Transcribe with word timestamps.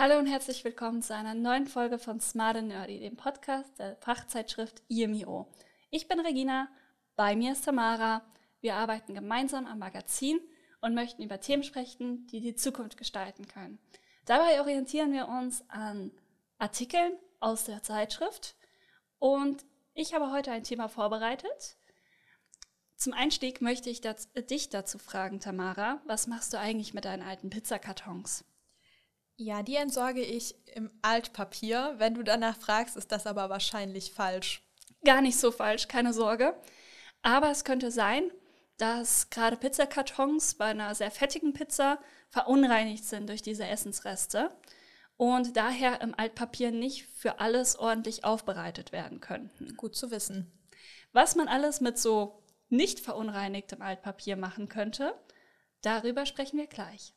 Hallo 0.00 0.16
und 0.16 0.26
herzlich 0.26 0.62
willkommen 0.62 1.02
zu 1.02 1.12
einer 1.12 1.34
neuen 1.34 1.66
Folge 1.66 1.98
von 1.98 2.20
Smart 2.20 2.56
and 2.56 2.68
Nerdy, 2.68 3.00
dem 3.00 3.16
Podcast 3.16 3.80
der 3.80 3.96
Fachzeitschrift 3.96 4.80
IMIO. 4.86 5.48
Ich 5.90 6.06
bin 6.06 6.20
Regina, 6.20 6.68
bei 7.16 7.34
mir 7.34 7.50
ist 7.50 7.64
Tamara. 7.64 8.22
Wir 8.60 8.76
arbeiten 8.76 9.14
gemeinsam 9.14 9.66
am 9.66 9.80
Magazin 9.80 10.38
und 10.80 10.94
möchten 10.94 11.24
über 11.24 11.40
Themen 11.40 11.64
sprechen, 11.64 12.28
die 12.28 12.40
die 12.40 12.54
Zukunft 12.54 12.96
gestalten 12.96 13.48
können. 13.48 13.80
Dabei 14.24 14.60
orientieren 14.60 15.12
wir 15.12 15.26
uns 15.26 15.68
an 15.68 16.12
Artikeln 16.58 17.18
aus 17.40 17.64
der 17.64 17.82
Zeitschrift 17.82 18.54
und 19.18 19.64
ich 19.94 20.14
habe 20.14 20.30
heute 20.30 20.52
ein 20.52 20.62
Thema 20.62 20.86
vorbereitet. 20.88 21.76
Zum 22.94 23.14
Einstieg 23.14 23.60
möchte 23.60 23.90
ich 23.90 24.00
das, 24.00 24.32
dich 24.32 24.68
dazu 24.68 25.00
fragen, 25.00 25.40
Tamara, 25.40 26.00
was 26.06 26.28
machst 26.28 26.52
du 26.52 26.60
eigentlich 26.60 26.94
mit 26.94 27.04
deinen 27.04 27.24
alten 27.24 27.50
Pizzakartons? 27.50 28.44
Ja, 29.40 29.62
die 29.62 29.76
entsorge 29.76 30.20
ich 30.20 30.56
im 30.74 30.90
Altpapier. 31.00 31.94
Wenn 31.98 32.14
du 32.14 32.24
danach 32.24 32.56
fragst, 32.56 32.96
ist 32.96 33.12
das 33.12 33.24
aber 33.24 33.48
wahrscheinlich 33.48 34.12
falsch. 34.12 34.64
Gar 35.04 35.22
nicht 35.22 35.38
so 35.38 35.52
falsch, 35.52 35.86
keine 35.86 36.12
Sorge. 36.12 36.60
Aber 37.22 37.48
es 37.48 37.62
könnte 37.62 37.92
sein, 37.92 38.32
dass 38.78 39.30
gerade 39.30 39.56
Pizzakartons 39.56 40.54
bei 40.54 40.66
einer 40.66 40.92
sehr 40.96 41.12
fettigen 41.12 41.52
Pizza 41.52 42.00
verunreinigt 42.30 43.04
sind 43.04 43.28
durch 43.28 43.40
diese 43.40 43.64
Essensreste 43.64 44.50
und 45.16 45.56
daher 45.56 46.00
im 46.00 46.18
Altpapier 46.18 46.72
nicht 46.72 47.06
für 47.06 47.38
alles 47.38 47.78
ordentlich 47.78 48.24
aufbereitet 48.24 48.90
werden 48.90 49.20
könnten. 49.20 49.76
Gut 49.76 49.94
zu 49.94 50.10
wissen. 50.10 50.50
Was 51.12 51.36
man 51.36 51.46
alles 51.46 51.80
mit 51.80 51.96
so 51.96 52.42
nicht 52.70 52.98
verunreinigtem 52.98 53.82
Altpapier 53.82 54.36
machen 54.36 54.68
könnte, 54.68 55.14
darüber 55.80 56.26
sprechen 56.26 56.58
wir 56.58 56.66
gleich. 56.66 57.14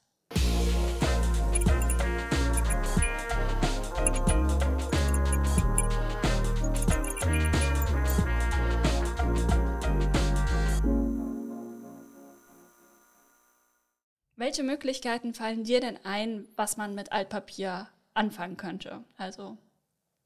Welche 14.42 14.64
Möglichkeiten 14.64 15.36
fallen 15.36 15.66
dir 15.66 15.82
denn 15.82 16.00
ein, 16.04 16.48
was 16.56 16.76
man 16.76 16.96
mit 16.96 17.12
Altpapier 17.12 17.88
anfangen 18.16 18.58
könnte? 18.58 19.04
Also 19.16 19.56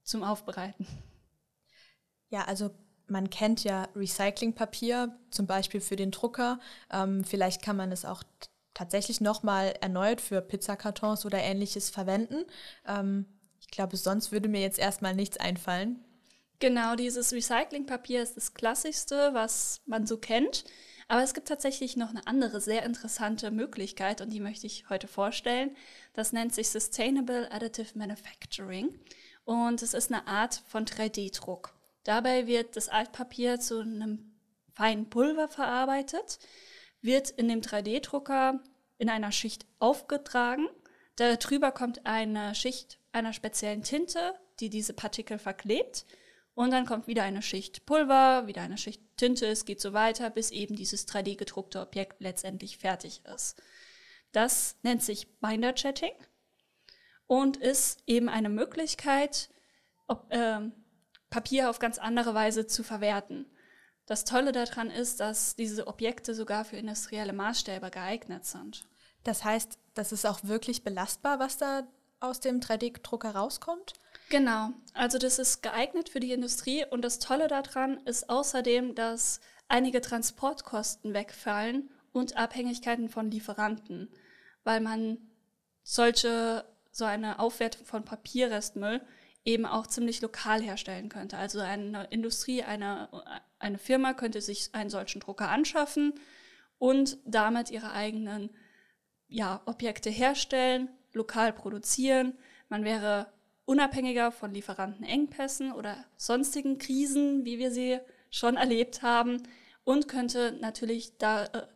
zum 0.04 0.24
Aufbereiten. 0.24 0.88
Ja, 2.30 2.46
also 2.46 2.72
man 3.08 3.30
kennt 3.30 3.66
ja 3.66 3.90
Recyclingpapier, 3.94 5.20
zum 5.32 5.48
Beispiel 5.48 5.82
für 5.82 5.98
den 5.98 6.12
Drucker. 6.12 6.62
Ähm, 6.94 7.26
vielleicht 7.26 7.62
kann 7.62 7.76
man 7.76 7.92
es 7.92 8.06
auch 8.06 8.24
tatsächlich 8.74 9.20
nochmal 9.20 9.74
erneut 9.82 10.22
für 10.22 10.42
Pizzakartons 10.42 11.26
oder 11.26 11.40
ähnliches 11.40 11.90
verwenden. 11.90 12.46
Ähm, 12.88 13.26
ich 13.60 13.68
glaube, 13.68 13.98
sonst 13.98 14.32
würde 14.32 14.48
mir 14.48 14.62
jetzt 14.62 14.80
erstmal 14.80 15.14
nichts 15.14 15.36
einfallen. 15.36 16.00
Genau, 16.60 16.96
dieses 16.96 17.34
Recyclingpapier 17.34 18.24
ist 18.24 18.38
das 18.38 18.54
klassischste, 18.54 19.32
was 19.34 19.82
man 19.86 20.08
so 20.08 20.16
kennt. 20.18 20.64
Aber 21.08 21.22
es 21.22 21.34
gibt 21.34 21.48
tatsächlich 21.48 21.98
noch 21.98 22.10
eine 22.10 22.26
andere 22.26 22.60
sehr 22.60 22.84
interessante 22.84 23.52
Möglichkeit 23.52 24.22
und 24.22 24.32
die 24.32 24.40
möchte 24.40 24.66
ich 24.66 24.90
heute 24.90 25.08
vorstellen. 25.08 25.76
Das 26.14 26.34
nennt 26.34 26.54
sich 26.56 26.70
Sustainable 26.70 27.52
Additive 27.52 27.98
Manufacturing 27.98 29.00
und 29.44 29.84
es 29.84 29.94
ist 29.94 30.12
eine 30.12 30.28
Art 30.28 30.64
von 30.68 30.86
3D-Druck. 30.86 31.74
Dabei 32.04 32.48
wird 32.48 32.76
das 32.76 32.90
Altpapier 32.90 33.60
zu 33.60 33.80
einem 33.80 34.34
feinen 34.74 35.10
Pulver 35.10 35.48
verarbeitet, 35.48 36.40
wird 37.02 37.30
in 37.30 37.48
dem 37.48 37.62
3D-Drucker 37.62 38.60
in 38.98 39.10
einer 39.10 39.32
Schicht 39.32 39.66
aufgetragen. 39.80 40.68
Darüber 41.18 41.72
kommt 41.72 42.06
eine 42.06 42.56
Schicht 42.56 43.00
einer 43.12 43.34
speziellen 43.34 43.84
Tinte, 43.84 44.34
die 44.60 44.70
diese 44.70 44.94
Partikel 44.94 45.38
verklebt. 45.38 46.06
Und 46.56 46.72
dann 46.72 46.86
kommt 46.86 47.08
wieder 47.08 47.24
eine 47.24 47.42
Schicht 47.42 47.86
Pulver, 47.86 48.48
wieder 48.48 48.62
eine 48.62 48.78
Schicht 48.78 49.02
Tinte, 49.18 49.46
es 49.46 49.66
geht 49.66 49.82
so 49.82 49.94
weiter, 49.94 50.30
bis 50.30 50.52
eben 50.52 50.76
dieses 50.76 51.08
3D-gedruckte 51.08 51.82
Objekt 51.82 52.22
letztendlich 52.22 52.78
fertig 52.78 53.22
ist. 53.34 53.62
Das 54.32 54.78
nennt 54.82 55.04
sich 55.04 55.40
Binder 55.40 55.74
Chatting 55.74 56.14
und 57.28 57.58
ist 57.58 58.04
eben 58.08 58.30
eine 58.30 58.50
Möglichkeit, 58.50 59.50
ob, 60.08 60.32
äh, 60.32 60.62
Papier 61.30 61.70
auf 61.70 61.80
ganz 61.80 61.98
andere 61.98 62.34
Weise 62.34 62.66
zu 62.68 62.84
verwerten. 62.84 63.46
Das 64.06 64.24
Tolle 64.24 64.52
daran 64.52 64.90
ist, 64.90 65.20
dass 65.20 65.56
diese 65.56 65.88
Objekte 65.88 66.34
sogar 66.34 66.64
für 66.64 66.78
industrielle 66.78 67.34
Maßstäbe 67.34 67.90
geeignet 67.92 68.46
sind. 68.46 68.88
Das 69.24 69.44
heißt, 69.44 69.78
das 69.94 70.12
ist 70.12 70.26
auch 70.26 70.44
wirklich 70.44 70.84
belastbar, 70.84 71.40
was 71.40 71.58
da 71.58 71.88
aus 72.20 72.40
dem 72.40 72.60
3D-Drucker 72.60 73.36
rauskommt? 73.36 73.94
Genau, 74.30 74.72
also 74.94 75.18
das 75.18 75.40
ist 75.40 75.62
geeignet 75.62 76.10
für 76.10 76.20
die 76.20 76.32
Industrie 76.32 76.84
und 76.90 77.04
das 77.04 77.20
Tolle 77.20 77.48
daran 77.48 77.98
ist 78.06 78.30
außerdem, 78.30 78.96
dass 78.96 79.40
einige 79.68 80.02
Transportkosten 80.02 81.14
wegfallen 81.14 81.90
und 82.12 82.38
Abhängigkeiten 82.38 83.10
von 83.10 83.30
Lieferanten, 83.30 84.10
weil 84.64 84.82
man 84.82 85.18
solche, 85.84 86.66
so 86.92 87.06
eine 87.06 87.40
Aufwertung 87.40 87.86
von 87.86 88.04
Papierrestmüll 88.04 89.02
eben 89.44 89.66
auch 89.68 89.86
ziemlich 89.86 90.22
lokal 90.22 90.62
herstellen 90.62 91.10
könnte. 91.10 91.38
Also 91.38 91.60
eine 91.60 92.06
Industrie, 92.06 92.64
eine, 92.64 93.10
eine 93.60 93.78
Firma 93.78 94.14
könnte 94.14 94.42
sich 94.42 94.74
einen 94.74 94.90
solchen 94.90 95.20
Drucker 95.20 95.50
anschaffen 95.50 96.14
und 96.80 97.20
damit 97.26 97.70
ihre 97.70 97.92
eigenen 97.92 98.50
ja, 99.28 99.62
Objekte 99.66 100.10
herstellen, 100.10 100.90
lokal 101.14 101.54
produzieren. 101.54 102.38
Man 102.70 102.84
wäre 102.84 103.28
unabhängiger 103.66 104.32
von 104.32 104.54
Lieferantenengpässen 104.54 105.72
oder 105.72 106.06
sonstigen 106.18 106.78
Krisen, 106.78 107.46
wie 107.46 107.60
wir 107.60 107.72
sie 107.72 108.00
schon 108.30 108.58
erlebt 108.58 109.02
haben, 109.02 109.44
und 109.84 110.08
könnte 110.08 110.58
natürlich 110.62 111.18
da 111.18 111.46
äh, 111.46 111.68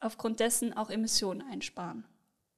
aufgrund 0.00 0.40
dessen 0.40 0.72
auch 0.72 0.90
Emissionen 0.90 1.42
einsparen. 1.42 2.04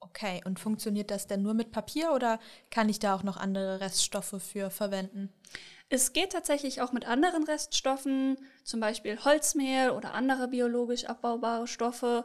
Okay, 0.01 0.41
und 0.45 0.61
funktioniert 0.61 1.11
das 1.11 1.27
denn 1.27 1.43
nur 1.43 1.55
mit 1.55 1.73
Papier 1.73 2.13
oder 2.13 2.39
kann 2.71 2.89
ich 2.89 2.99
da 2.99 3.15
auch 3.15 3.23
noch 3.23 3.37
andere 3.37 3.81
Reststoffe 3.81 4.41
für 4.41 4.71
verwenden? 4.71 5.33
Es 5.89 6.13
geht 6.13 6.33
tatsächlich 6.33 6.81
auch 6.81 6.93
mit 6.93 7.07
anderen 7.07 7.45
Reststoffen, 7.45 8.39
zum 8.65 8.81
Beispiel 8.81 9.23
Holzmehl 9.25 9.91
oder 9.91 10.15
andere 10.15 10.49
biologisch 10.49 11.07
abbaubare 11.07 11.67
Stoffe, 11.67 12.25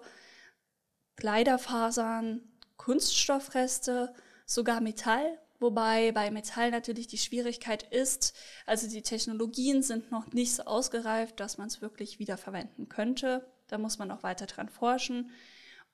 Kleiderfasern, 1.16 2.42
Kunststoffreste, 2.78 4.14
sogar 4.46 4.82
Metall 4.82 5.40
Wobei 5.60 6.12
bei 6.14 6.32
Metall 6.32 6.72
natürlich 6.72 7.08
die 7.08 7.18
Schwierigkeit 7.18 7.84
ist, 7.84 8.34
also 8.66 8.90
die 8.90 9.02
Technologien 9.02 9.84
sind 9.84 10.12
noch 10.12 10.28
nicht 10.32 10.56
so 10.56 10.64
ausgereift, 10.64 11.40
dass 11.40 11.58
man 11.58 11.68
es 11.68 11.82
wirklich 11.82 12.20
wiederverwenden 12.20 12.88
könnte. 12.88 13.46
Da 13.68 13.78
muss 13.78 14.00
man 14.00 14.08
noch 14.08 14.24
weiter 14.24 14.46
dran 14.46 14.70
forschen. 14.70 15.32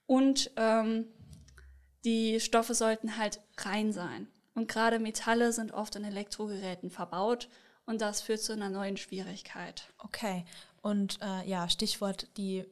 Und 0.06 0.52
ähm, 0.56 1.06
die 2.06 2.40
Stoffe 2.40 2.76
sollten 2.76 3.18
halt 3.18 3.42
rein 3.58 3.92
sein. 3.92 4.28
Und 4.54 4.68
gerade 4.68 5.00
Metalle 5.00 5.52
sind 5.52 5.74
oft 5.74 5.96
in 5.96 6.04
Elektrogeräten 6.04 6.90
verbaut 6.90 7.50
und 7.86 8.02
das 8.02 8.22
führt 8.22 8.42
zu 8.42 8.54
einer 8.54 8.70
neuen 8.70 8.98
Schwierigkeit. 8.98 9.92
Okay. 9.98 10.46
Und 10.82 11.20
äh, 11.22 11.48
ja, 11.50 11.68
Stichwort 11.68 12.28
die 12.38 12.66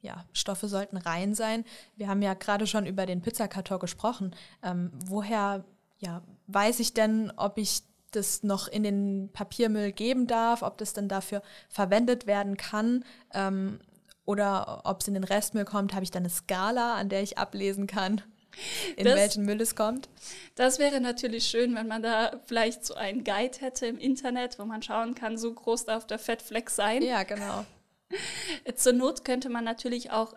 ja, 0.00 0.24
Stoffe 0.32 0.68
sollten 0.68 0.96
rein 0.96 1.34
sein. 1.34 1.64
Wir 1.96 2.08
haben 2.08 2.22
ja 2.22 2.34
gerade 2.34 2.66
schon 2.66 2.86
über 2.86 3.06
den 3.06 3.22
Pizzakarton 3.22 3.78
gesprochen. 3.78 4.34
Ähm, 4.62 4.90
woher 5.06 5.64
ja, 6.02 6.22
weiß 6.48 6.80
ich 6.80 6.94
denn, 6.94 7.32
ob 7.36 7.58
ich 7.58 7.82
das 8.10 8.42
noch 8.42 8.68
in 8.68 8.82
den 8.82 9.30
Papiermüll 9.32 9.92
geben 9.92 10.26
darf, 10.26 10.62
ob 10.62 10.76
das 10.76 10.92
dann 10.92 11.08
dafür 11.08 11.42
verwendet 11.68 12.26
werden 12.26 12.56
kann 12.56 13.04
ähm, 13.32 13.80
oder 14.26 14.82
ob 14.84 15.00
es 15.00 15.08
in 15.08 15.14
den 15.14 15.24
Restmüll 15.24 15.64
kommt, 15.64 15.94
habe 15.94 16.04
ich 16.04 16.10
dann 16.10 16.24
eine 16.24 16.30
Skala, 16.30 16.96
an 16.96 17.08
der 17.08 17.22
ich 17.22 17.38
ablesen 17.38 17.86
kann, 17.86 18.20
in 18.96 19.04
das, 19.04 19.16
welchen 19.16 19.44
Müll 19.44 19.60
es 19.60 19.76
kommt. 19.76 20.08
Das 20.56 20.78
wäre 20.78 21.00
natürlich 21.00 21.46
schön, 21.46 21.74
wenn 21.74 21.86
man 21.86 22.02
da 22.02 22.40
vielleicht 22.46 22.84
so 22.84 22.94
einen 22.94 23.24
Guide 23.24 23.60
hätte 23.60 23.86
im 23.86 23.98
Internet, 23.98 24.58
wo 24.58 24.64
man 24.64 24.82
schauen 24.82 25.14
kann, 25.14 25.38
so 25.38 25.54
groß 25.54 25.86
darf 25.86 26.06
der 26.06 26.18
Fettfleck 26.18 26.68
sein. 26.68 27.02
Ja, 27.02 27.22
genau. 27.22 27.64
Zur 28.76 28.92
Not 28.92 29.24
könnte 29.24 29.48
man 29.48 29.64
natürlich 29.64 30.10
auch 30.10 30.34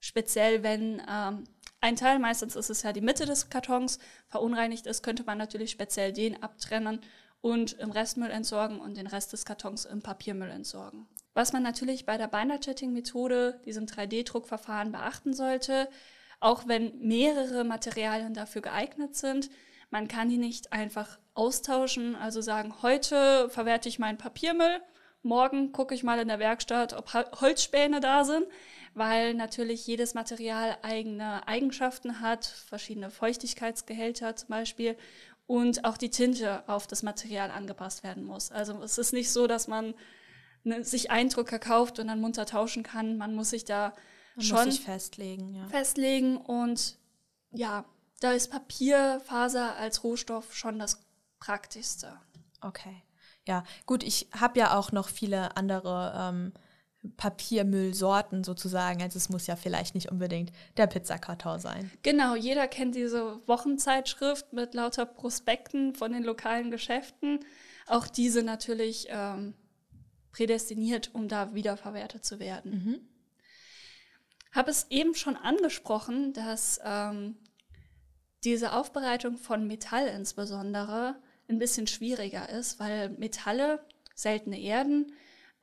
speziell, 0.00 0.62
wenn 0.62 1.02
ähm, 1.10 1.44
ein 1.80 1.96
Teil, 1.96 2.18
meistens 2.18 2.56
ist 2.56 2.70
es 2.70 2.82
ja 2.82 2.92
die 2.92 3.00
Mitte 3.00 3.24
des 3.24 3.50
Kartons, 3.50 3.98
verunreinigt 4.26 4.86
ist, 4.86 5.02
könnte 5.02 5.24
man 5.24 5.38
natürlich 5.38 5.70
speziell 5.70 6.12
den 6.12 6.42
abtrennen 6.42 7.00
und 7.40 7.74
im 7.74 7.90
Restmüll 7.90 8.30
entsorgen 8.30 8.80
und 8.80 8.96
den 8.96 9.06
Rest 9.06 9.32
des 9.32 9.44
Kartons 9.44 9.84
im 9.84 10.02
Papiermüll 10.02 10.50
entsorgen. 10.50 11.06
Was 11.34 11.52
man 11.52 11.62
natürlich 11.62 12.04
bei 12.04 12.18
der 12.18 12.26
Binder-Chatting-Methode, 12.26 13.60
diesem 13.64 13.86
3D-Druckverfahren, 13.86 14.90
beachten 14.90 15.34
sollte, 15.34 15.88
auch 16.40 16.66
wenn 16.66 16.98
mehrere 16.98 17.62
Materialien 17.62 18.34
dafür 18.34 18.62
geeignet 18.62 19.14
sind, 19.14 19.50
man 19.90 20.08
kann 20.08 20.28
die 20.28 20.38
nicht 20.38 20.72
einfach 20.72 21.18
austauschen, 21.34 22.16
also 22.16 22.40
sagen, 22.40 22.74
heute 22.82 23.48
verwerte 23.50 23.88
ich 23.88 23.98
meinen 23.98 24.18
Papiermüll, 24.18 24.82
morgen 25.22 25.72
gucke 25.72 25.94
ich 25.94 26.02
mal 26.02 26.18
in 26.18 26.28
der 26.28 26.38
Werkstatt, 26.40 26.92
ob 26.92 27.12
Holzspäne 27.12 28.00
da 28.00 28.24
sind, 28.24 28.46
weil 28.98 29.34
natürlich 29.34 29.86
jedes 29.86 30.14
Material 30.14 30.76
eigene 30.82 31.46
Eigenschaften 31.46 32.20
hat, 32.20 32.44
verschiedene 32.44 33.10
Feuchtigkeitsgehälter 33.10 34.36
zum 34.36 34.48
Beispiel 34.48 34.96
und 35.46 35.84
auch 35.84 35.96
die 35.96 36.10
Tinte 36.10 36.62
auf 36.68 36.86
das 36.86 37.02
Material 37.02 37.50
angepasst 37.50 38.04
werden 38.04 38.24
muss. 38.24 38.50
Also 38.52 38.82
es 38.82 38.98
ist 38.98 39.12
nicht 39.12 39.30
so, 39.30 39.46
dass 39.46 39.66
man 39.66 39.94
ne, 40.64 40.84
sich 40.84 41.10
Eindrucker 41.10 41.58
kauft 41.58 41.98
und 41.98 42.08
dann 42.08 42.20
munter 42.20 42.46
tauschen 42.46 42.82
kann. 42.82 43.16
Man 43.16 43.34
muss 43.34 43.50
sich 43.50 43.64
da 43.64 43.94
man 44.36 44.44
schon 44.44 44.70
sich 44.70 44.82
festlegen, 44.82 45.54
ja. 45.54 45.66
festlegen 45.68 46.36
und 46.36 46.98
ja, 47.50 47.84
da 48.20 48.32
ist 48.32 48.50
Papierfaser 48.50 49.76
als 49.76 50.04
Rohstoff 50.04 50.54
schon 50.54 50.78
das 50.78 51.00
praktischste. 51.38 52.20
Okay. 52.60 53.02
Ja, 53.46 53.64
gut, 53.86 54.02
ich 54.02 54.28
habe 54.38 54.58
ja 54.58 54.76
auch 54.76 54.92
noch 54.92 55.08
viele 55.08 55.56
andere 55.56 56.12
ähm, 56.14 56.52
Papiermüllsorten 57.16 58.44
sozusagen. 58.44 59.02
Also 59.02 59.16
es 59.16 59.28
muss 59.28 59.46
ja 59.46 59.56
vielleicht 59.56 59.94
nicht 59.94 60.10
unbedingt 60.10 60.52
der 60.76 60.86
Pizzakarton 60.86 61.60
sein. 61.60 61.90
Genau, 62.02 62.34
jeder 62.34 62.66
kennt 62.68 62.94
diese 62.94 63.40
Wochenzeitschrift 63.46 64.52
mit 64.52 64.74
lauter 64.74 65.06
Prospekten 65.06 65.94
von 65.94 66.12
den 66.12 66.24
lokalen 66.24 66.70
Geschäften. 66.70 67.40
Auch 67.86 68.06
diese 68.08 68.42
natürlich 68.42 69.06
ähm, 69.10 69.54
prädestiniert, 70.32 71.14
um 71.14 71.28
da 71.28 71.54
wiederverwertet 71.54 72.24
zu 72.24 72.38
werden. 72.38 72.70
Mhm. 72.70 73.08
Habe 74.52 74.70
es 74.70 74.86
eben 74.90 75.14
schon 75.14 75.36
angesprochen, 75.36 76.32
dass 76.32 76.80
ähm, 76.84 77.36
diese 78.44 78.72
Aufbereitung 78.72 79.36
von 79.36 79.66
Metall 79.66 80.08
insbesondere 80.08 81.16
ein 81.48 81.58
bisschen 81.58 81.86
schwieriger 81.86 82.48
ist, 82.48 82.78
weil 82.80 83.10
Metalle, 83.10 83.84
seltene 84.14 84.60
Erden, 84.60 85.12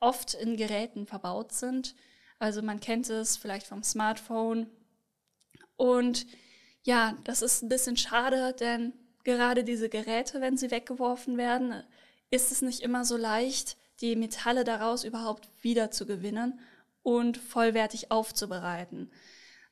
oft 0.00 0.34
in 0.34 0.56
Geräten 0.56 1.06
verbaut 1.06 1.52
sind. 1.52 1.94
Also 2.38 2.62
man 2.62 2.80
kennt 2.80 3.08
es 3.10 3.36
vielleicht 3.36 3.66
vom 3.66 3.82
Smartphone. 3.82 4.68
Und 5.76 6.26
ja, 6.82 7.16
das 7.24 7.42
ist 7.42 7.62
ein 7.62 7.68
bisschen 7.68 7.96
schade, 7.96 8.54
denn 8.58 8.92
gerade 9.24 9.64
diese 9.64 9.88
Geräte, 9.88 10.40
wenn 10.40 10.56
sie 10.56 10.70
weggeworfen 10.70 11.36
werden, 11.36 11.82
ist 12.30 12.52
es 12.52 12.62
nicht 12.62 12.80
immer 12.80 13.04
so 13.04 13.16
leicht, 13.16 13.76
die 14.00 14.16
Metalle 14.16 14.64
daraus 14.64 15.04
überhaupt 15.04 15.48
wieder 15.62 15.90
zu 15.90 16.06
gewinnen 16.06 16.60
und 17.02 17.38
vollwertig 17.38 18.10
aufzubereiten. 18.10 19.10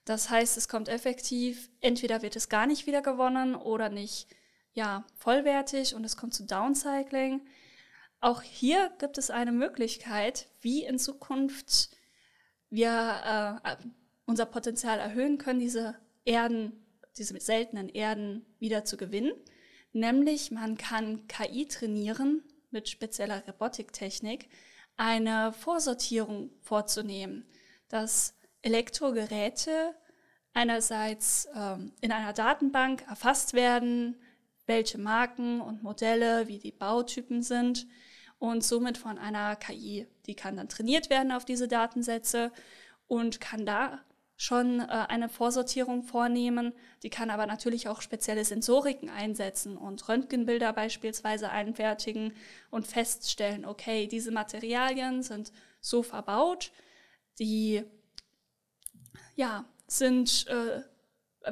Das 0.05 0.31
heißt, 0.31 0.57
es 0.57 0.69
kommt 0.69 0.89
effektiv, 0.89 1.71
entweder 1.81 2.23
wird 2.23 2.37
es 2.37 2.49
gar 2.49 2.67
nicht 2.67 2.87
wieder 2.87 3.03
gewonnen 3.03 3.55
oder 3.55 3.89
nicht 3.89 4.29
ja, 4.73 5.05
vollwertig 5.17 5.95
und 5.95 6.05
es 6.05 6.17
kommt 6.17 6.35
zu 6.35 6.45
Downcycling. 6.45 7.41
Auch 8.25 8.41
hier 8.41 8.91
gibt 8.99 9.19
es 9.19 9.29
eine 9.29 9.53
Möglichkeit, 9.53 10.49
wie 10.63 10.83
in 10.83 10.99
Zukunft 10.99 11.91
wir 12.71 13.61
äh, 13.69 13.77
unser 14.25 14.47
Potenzial 14.47 14.99
erhöhen 14.99 15.37
können, 15.37 15.61
diese 15.61 15.95
Erden, 16.25 16.87
diese 17.19 17.39
seltenen 17.39 17.91
Erden 17.91 18.47
wieder 18.59 18.87
zu 18.87 18.97
gewinnen. 18.97 19.35
Nämlich 19.93 20.51
man 20.51 20.79
kann 20.79 21.27
KI 21.29 21.67
trainieren 21.67 22.43
mit 22.71 22.89
spezieller 22.89 23.47
Robotiktechnik, 23.47 24.49
eine 24.97 25.53
Vorsortierung 25.53 26.51
vorzunehmen, 26.63 27.47
dass 27.91 28.39
Elektrogeräte 28.63 29.95
einerseits 30.55 31.47
ähm, 31.55 31.93
in 32.01 32.11
einer 32.11 32.33
Datenbank 32.33 33.05
erfasst 33.07 33.53
werden, 33.53 34.17
welche 34.65 34.97
Marken 34.97 35.61
und 35.61 35.83
Modelle, 35.83 36.49
wie 36.49 36.59
die 36.59 36.73
Bautypen 36.73 37.43
sind 37.43 37.87
und 38.45 38.63
somit 38.63 38.99
von 38.99 39.19
einer 39.19 39.57
KI. 39.57 40.07
Die 40.27 40.35
kann 40.35 40.57
dann 40.57 40.69
trainiert 40.69 41.09
werden 41.09 41.33
auf 41.33 41.47
diese 41.47 41.67
Datensätze 41.67 42.53
und 43.07 43.41
kann 43.41 43.65
da 43.65 44.01
schon 44.37 44.81
äh, 44.81 44.85
eine 44.85 45.31
Vorsortierung 45.31 46.03
vornehmen. 46.03 46.75
Die 47.03 47.09
kann 47.09 47.31
aber 47.31 47.47
natürlich 47.47 47.89
auch 47.89 48.03
spezielle 48.03 48.45
Sensoriken 48.45 49.09
einsetzen 49.09 49.79
und 49.79 50.07
Röntgenbilder 50.09 50.75
beispielsweise 50.75 51.51
einfertigen 51.51 52.35
und 52.71 52.87
feststellen, 52.87 53.65
okay, 53.65 54.09
diese 54.09 54.31
Materialien 54.31 55.23
sind 55.23 55.51
so 55.81 56.03
verbaut, 56.03 56.71
die 57.39 57.83
ja, 59.37 59.65
sind 59.87 60.47
äh, 60.49 60.83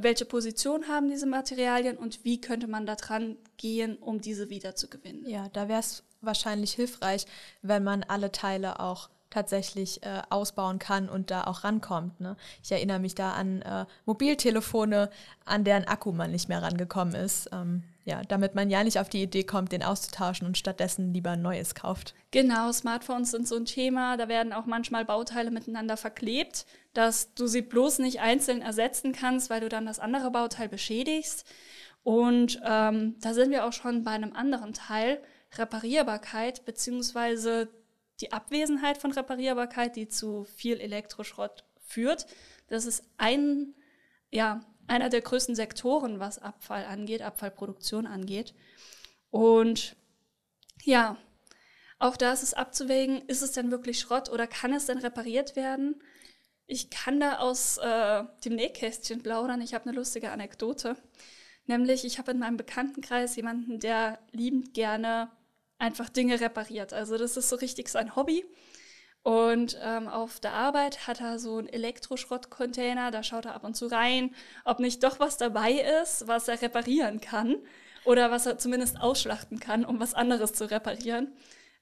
welche 0.03 0.27
Position 0.27 0.89
haben 0.89 1.09
diese 1.09 1.27
Materialien 1.27 1.97
und 1.97 2.25
wie 2.25 2.41
könnte 2.41 2.67
man 2.67 2.85
da 2.85 2.97
dran 2.97 3.39
gehen, 3.57 3.97
um 3.97 4.21
diese 4.21 4.51
wieder 4.51 4.75
zu 4.75 4.89
gewinnen. 4.89 5.27
Ja, 5.27 5.49
da 5.49 5.69
wäre 5.69 5.81
es 5.81 6.05
wahrscheinlich 6.23 6.73
hilfreich, 6.73 7.27
wenn 7.63 7.85
man 7.85 8.03
alle 8.05 8.33
Teile 8.33 8.81
auch 8.81 9.09
tatsächlich 9.33 10.03
äh, 10.03 10.21
ausbauen 10.29 10.79
kann 10.79 11.09
und 11.09 11.31
da 11.31 11.45
auch 11.45 11.65
rankommt. 11.65 12.21
Ne? 12.21 12.37
Ich 12.63 12.71
erinnere 12.71 12.99
mich 12.99 13.15
da 13.15 13.33
an 13.33 13.63
äh, 13.63 13.87
Mobiltelefone, 14.05 15.11
an 15.47 15.65
deren 15.65 15.85
Akku 15.85 16.13
man 16.13 16.31
nicht 16.31 16.49
mehr 16.49 16.63
rangekommen 16.63 17.15
ist. 17.15 17.49
Ähm, 17.53 17.83
ja, 18.05 18.23
damit 18.29 18.55
man 18.55 18.69
ja 18.69 18.83
nicht 18.83 18.99
auf 18.99 19.09
die 19.09 19.23
Idee 19.23 19.45
kommt, 19.45 19.71
den 19.73 19.85
auszutauschen 19.85 20.47
und 20.47 20.59
stattdessen 20.59 21.15
lieber 21.15 21.31
ein 21.31 21.43
neues 21.43 21.75
kauft. 21.75 22.15
Genau, 22.33 22.73
Smartphones 22.73 23.31
sind 23.31 23.47
so 23.47 23.57
ein 23.57 23.65
Thema. 23.65 24.17
Da 24.17 24.29
werden 24.29 24.53
auch 24.53 24.67
manchmal 24.67 25.05
Bauteile 25.05 25.51
miteinander 25.51 25.97
verklebt, 25.97 26.67
dass 26.95 27.33
du 27.35 27.47
sie 27.47 27.63
bloß 27.63 28.01
nicht 28.01 28.21
einzeln 28.21 28.61
ersetzen 28.61 29.13
kannst, 29.13 29.51
weil 29.51 29.61
du 29.61 29.69
dann 29.69 29.87
das 29.87 30.01
andere 30.01 30.31
Bauteil 30.33 30.69
beschädigst. 30.69 31.47
Und 32.03 32.61
ähm, 32.67 33.15
da 33.21 33.35
sind 33.35 33.53
wir 33.53 33.65
auch 33.65 33.73
schon 33.73 34.03
bei 34.03 34.11
einem 34.11 34.33
anderen 34.33 34.73
Teil, 34.73 35.23
Reparierbarkeit 35.57 36.65
beziehungsweise 36.65 37.69
die 38.21 38.33
Abwesenheit 38.33 38.99
von 38.99 39.13
Reparierbarkeit, 39.13 39.97
die 39.97 40.09
zu 40.09 40.45
viel 40.45 40.79
Elektroschrott 40.79 41.65
führt. 41.81 42.27
Das 42.69 42.87
ist 42.87 43.05
ein, 43.19 43.75
ja, 44.31 44.61
einer 44.87 45.09
der 45.09 45.21
größten 45.21 45.55
Sektoren, 45.55 46.21
was 46.21 46.39
Abfall 46.39 46.85
angeht, 46.85 47.23
Abfallproduktion 47.23 48.07
angeht. 48.07 48.55
Und 49.31 49.97
ja, 50.85 51.17
auch 51.99 52.17
da 52.17 52.33
ist 52.33 52.43
es 52.43 52.55
abzuwägen, 52.55 53.23
ist 53.29 53.43
es 53.43 53.53
denn 53.53 53.71
wirklich 53.71 54.01
Schrott 54.01 54.31
oder 54.31 54.47
kann 54.47 54.73
es 54.73 54.87
denn 54.87 54.99
repariert 54.99 55.57
werden? 55.57 56.03
Ich 56.67 56.91
kann 56.91 57.21
da 57.21 57.39
aus 57.39 57.79
äh, 57.79 58.25
dem 58.45 58.55
Nähkästchen 58.55 59.23
plaudern. 59.23 59.61
Ich 59.61 59.75
habe 59.75 59.87
eine 59.87 59.97
lustige 59.97 60.31
Anekdote. 60.31 60.97
Nämlich, 61.67 62.05
ich 62.05 62.19
habe 62.19 62.33
in 62.33 62.39
meinem 62.39 62.57
Bekanntenkreis 62.57 63.37
jemanden, 63.37 63.79
der 63.79 64.19
liebend 64.33 64.75
gerne 64.75 65.31
einfach 65.83 66.09
Dinge 66.09 66.41
repariert. 66.41 66.93
Also 66.93 67.19
das 67.19 67.37
ist 67.37 67.49
so 67.49 67.57
richtig 67.57 67.89
sein 67.89 68.17
Hobby. 68.17 68.45
Und 69.23 69.79
ähm, 69.83 70.09
auf 70.09 70.41
der 70.41 70.53
Arbeit 70.53 71.07
hat 71.07 71.21
er 71.21 71.39
so 71.39 71.59
einen 71.59 71.69
Elektroschrottcontainer, 71.69 73.11
da 73.11 73.23
schaut 73.23 73.45
er 73.45 73.55
ab 73.55 73.65
und 73.65 73.77
zu 73.77 73.87
rein, 73.87 74.35
ob 74.65 74.81
nicht 74.81 75.03
doch 75.05 75.21
was 75.21 75.37
dabei 75.37 75.73
ist, 76.03 76.27
was 76.27 76.49
er 76.49 76.61
reparieren 76.61 77.21
kann 77.21 77.57
oder 78.05 78.31
was 78.33 78.47
er 78.47 78.59
zumindest 78.59 79.01
ausschlachten 79.01 79.61
kann, 79.61 79.85
um 79.85 80.01
was 80.01 80.15
anderes 80.15 80.55
zu 80.55 80.69
reparieren. 80.71 81.33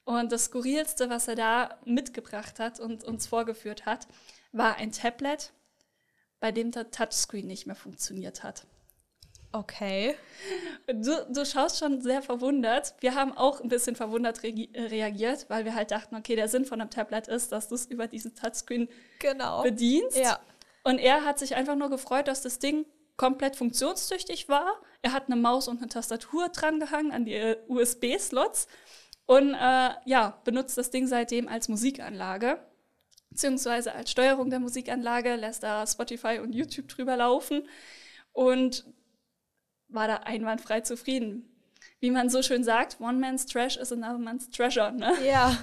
Und 0.05 0.33
das 0.33 0.47
Skurrilste, 0.47 1.09
was 1.09 1.29
er 1.29 1.37
da 1.37 1.79
mitgebracht 1.85 2.59
hat 2.59 2.81
und 2.81 3.05
uns 3.05 3.27
vorgeführt 3.27 3.87
hat, 3.87 4.07
war 4.53 4.77
ein 4.77 4.93
Tablet, 4.93 5.53
bei 6.41 6.53
dem 6.53 6.73
der 6.73 6.91
Touchscreen 6.91 7.47
nicht 7.47 7.67
mehr 7.67 7.77
funktioniert 7.77 8.43
hat. 8.43 8.67
Okay. 9.53 10.15
Du, 10.87 11.27
du 11.29 11.45
schaust 11.45 11.79
schon 11.79 12.01
sehr 12.01 12.23
verwundert. 12.23 12.95
Wir 13.01 13.15
haben 13.15 13.37
auch 13.37 13.61
ein 13.61 13.69
bisschen 13.69 13.97
verwundert 13.97 14.43
re 14.45 14.69
reagiert, 14.75 15.47
weil 15.49 15.65
wir 15.65 15.75
halt 15.75 15.91
dachten, 15.91 16.15
okay, 16.15 16.37
der 16.37 16.49
Sinn 16.49 16.65
von 16.65 16.81
einem 16.81 16.91
Tablet 16.91 17.27
ist, 17.27 17.51
dass 17.51 17.69
du 17.69 17.75
es 17.75 17.87
über 17.87 18.07
diesen 18.07 18.35
Touchscreen 18.35 18.89
genau. 19.19 19.63
bedienst. 19.63 20.17
Ja. 20.17 20.39
Und 20.85 20.99
er 20.99 21.25
hat 21.25 21.39
sich 21.39 21.57
einfach 21.57 21.75
nur 21.75 21.91
gefreut, 21.91 22.29
dass 22.29 22.43
das 22.43 22.59
Ding 22.61 22.87
komplett 23.17 23.57
funktionstüchtig 23.57 24.49
war. 24.49 24.81
Er 25.03 25.13
hat 25.13 25.27
eine 25.27 25.37
Maus 25.37 25.67
und 25.67 25.79
eine 25.79 25.89
Tastatur 25.89 26.49
dran 26.49 26.79
gehangen 26.79 27.11
an 27.11 27.25
die 27.25 27.35
äh, 27.35 27.57
USB-Slots 27.69 28.69
und 29.27 29.55
äh, 29.55 29.91
ja, 30.05 30.41
benutzt 30.45 30.79
das 30.79 30.91
Ding 30.91 31.07
seitdem 31.07 31.49
als 31.49 31.69
Musikanlage 31.69 32.59
beziehungsweise 33.31 33.95
als 33.95 34.11
Steuerung 34.11 34.51
der 34.51 34.61
Musikanlage, 34.61 35.37
lässt 35.37 35.63
da 35.63 35.87
Spotify 35.87 36.41
und 36.43 36.53
YouTube 36.53 36.89
drüber 36.89 37.17
laufen. 37.17 37.67
Und 38.33 38.85
war 39.91 40.09
da 40.09 40.17
einwandfrei 40.17 40.81
zufrieden. 40.81 41.47
Wie 42.01 42.11
man 42.11 42.31
so 42.31 42.43
schön 42.43 42.65
sagt, 42.65 43.01
one 43.01 43.19
man's 43.19 43.47
trash 43.47 43.77
is 43.77 43.93
another 43.93 44.19
man's 44.19 44.49
treasure. 44.51 44.93
Ne? 44.93 45.13
Ja. 45.25 45.63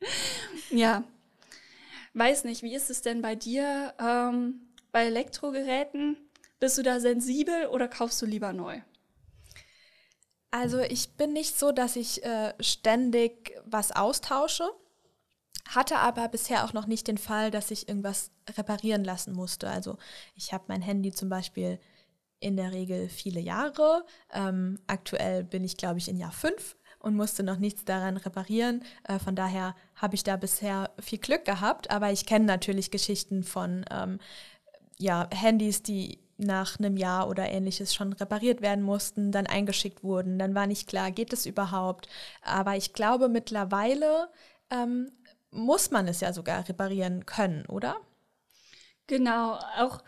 ja. 0.70 1.04
Weiß 2.14 2.44
nicht, 2.44 2.62
wie 2.62 2.74
ist 2.74 2.90
es 2.90 3.02
denn 3.02 3.22
bei 3.22 3.34
dir 3.34 3.94
ähm, 4.00 4.60
bei 4.92 5.06
Elektrogeräten? 5.06 6.16
Bist 6.58 6.76
du 6.78 6.82
da 6.82 7.00
sensibel 7.00 7.66
oder 7.66 7.88
kaufst 7.88 8.20
du 8.20 8.26
lieber 8.26 8.52
neu? 8.52 8.80
Also 10.50 10.80
ich 10.80 11.12
bin 11.16 11.32
nicht 11.32 11.58
so, 11.58 11.72
dass 11.72 11.96
ich 11.96 12.24
äh, 12.24 12.52
ständig 12.60 13.52
was 13.64 13.92
austausche, 13.92 14.68
hatte 15.68 15.98
aber 15.98 16.28
bisher 16.28 16.64
auch 16.64 16.72
noch 16.72 16.86
nicht 16.86 17.06
den 17.06 17.18
Fall, 17.18 17.52
dass 17.52 17.70
ich 17.70 17.88
irgendwas 17.88 18.32
reparieren 18.56 19.04
lassen 19.04 19.32
musste. 19.32 19.70
Also 19.70 19.96
ich 20.34 20.52
habe 20.52 20.64
mein 20.66 20.82
Handy 20.82 21.12
zum 21.12 21.28
Beispiel 21.28 21.78
in 22.40 22.56
der 22.56 22.72
Regel 22.72 23.08
viele 23.08 23.40
Jahre. 23.40 24.04
Ähm, 24.32 24.78
aktuell 24.86 25.44
bin 25.44 25.64
ich, 25.64 25.76
glaube 25.76 25.98
ich, 25.98 26.08
in 26.08 26.16
Jahr 26.16 26.32
fünf 26.32 26.76
und 26.98 27.14
musste 27.14 27.42
noch 27.42 27.58
nichts 27.58 27.84
daran 27.84 28.16
reparieren. 28.16 28.82
Äh, 29.04 29.18
von 29.18 29.36
daher 29.36 29.74
habe 29.94 30.14
ich 30.14 30.24
da 30.24 30.36
bisher 30.36 30.90
viel 30.98 31.18
Glück 31.18 31.44
gehabt, 31.44 31.90
aber 31.90 32.10
ich 32.10 32.26
kenne 32.26 32.46
natürlich 32.46 32.90
Geschichten 32.90 33.42
von 33.44 33.84
ähm, 33.90 34.18
ja, 34.98 35.28
Handys, 35.32 35.82
die 35.82 36.18
nach 36.36 36.78
einem 36.78 36.96
Jahr 36.96 37.28
oder 37.28 37.50
ähnliches 37.50 37.94
schon 37.94 38.12
repariert 38.14 38.62
werden 38.62 38.82
mussten, 38.82 39.30
dann 39.30 39.46
eingeschickt 39.46 40.02
wurden. 40.02 40.38
Dann 40.38 40.54
war 40.54 40.66
nicht 40.66 40.88
klar, 40.88 41.10
geht 41.10 41.32
es 41.32 41.46
überhaupt. 41.46 42.08
Aber 42.42 42.76
ich 42.76 42.92
glaube, 42.92 43.28
mittlerweile 43.28 44.30
ähm, 44.70 45.12
muss 45.50 45.90
man 45.90 46.08
es 46.08 46.20
ja 46.20 46.32
sogar 46.32 46.66
reparieren 46.68 47.26
können, 47.26 47.66
oder? 47.66 47.96
Genau, 49.06 49.58
auch 49.76 50.02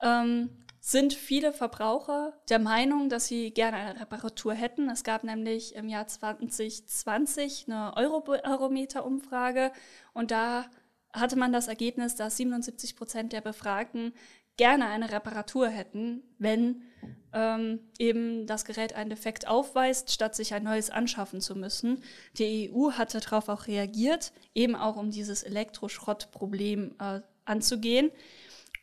ähm, 0.00 0.50
sind 0.86 1.14
viele 1.14 1.52
Verbraucher 1.52 2.32
der 2.48 2.60
Meinung, 2.60 3.08
dass 3.08 3.26
sie 3.26 3.50
gerne 3.50 3.76
eine 3.76 4.00
Reparatur 4.00 4.54
hätten. 4.54 4.88
Es 4.88 5.02
gab 5.02 5.24
nämlich 5.24 5.74
im 5.74 5.88
Jahr 5.88 6.06
2020 6.06 7.64
eine 7.66 7.96
Eurobarometer-Umfrage 7.96 9.72
und 10.14 10.30
da 10.30 10.66
hatte 11.12 11.34
man 11.34 11.52
das 11.52 11.66
Ergebnis, 11.66 12.14
dass 12.14 12.36
77 12.36 12.94
Prozent 12.94 13.32
der 13.32 13.40
Befragten 13.40 14.12
gerne 14.56 14.86
eine 14.86 15.10
Reparatur 15.10 15.66
hätten, 15.66 16.22
wenn 16.38 16.84
ähm, 17.32 17.80
eben 17.98 18.46
das 18.46 18.64
Gerät 18.64 18.92
einen 18.92 19.10
Defekt 19.10 19.48
aufweist, 19.48 20.12
statt 20.12 20.36
sich 20.36 20.54
ein 20.54 20.62
neues 20.62 20.90
anschaffen 20.90 21.40
zu 21.40 21.56
müssen. 21.56 22.00
Die 22.38 22.70
EU 22.72 22.92
hatte 22.92 23.18
darauf 23.18 23.48
auch 23.48 23.66
reagiert, 23.66 24.32
eben 24.54 24.76
auch 24.76 24.94
um 24.94 25.10
dieses 25.10 25.42
Elektroschrottproblem 25.42 26.94
äh, 27.00 27.22
anzugehen 27.44 28.12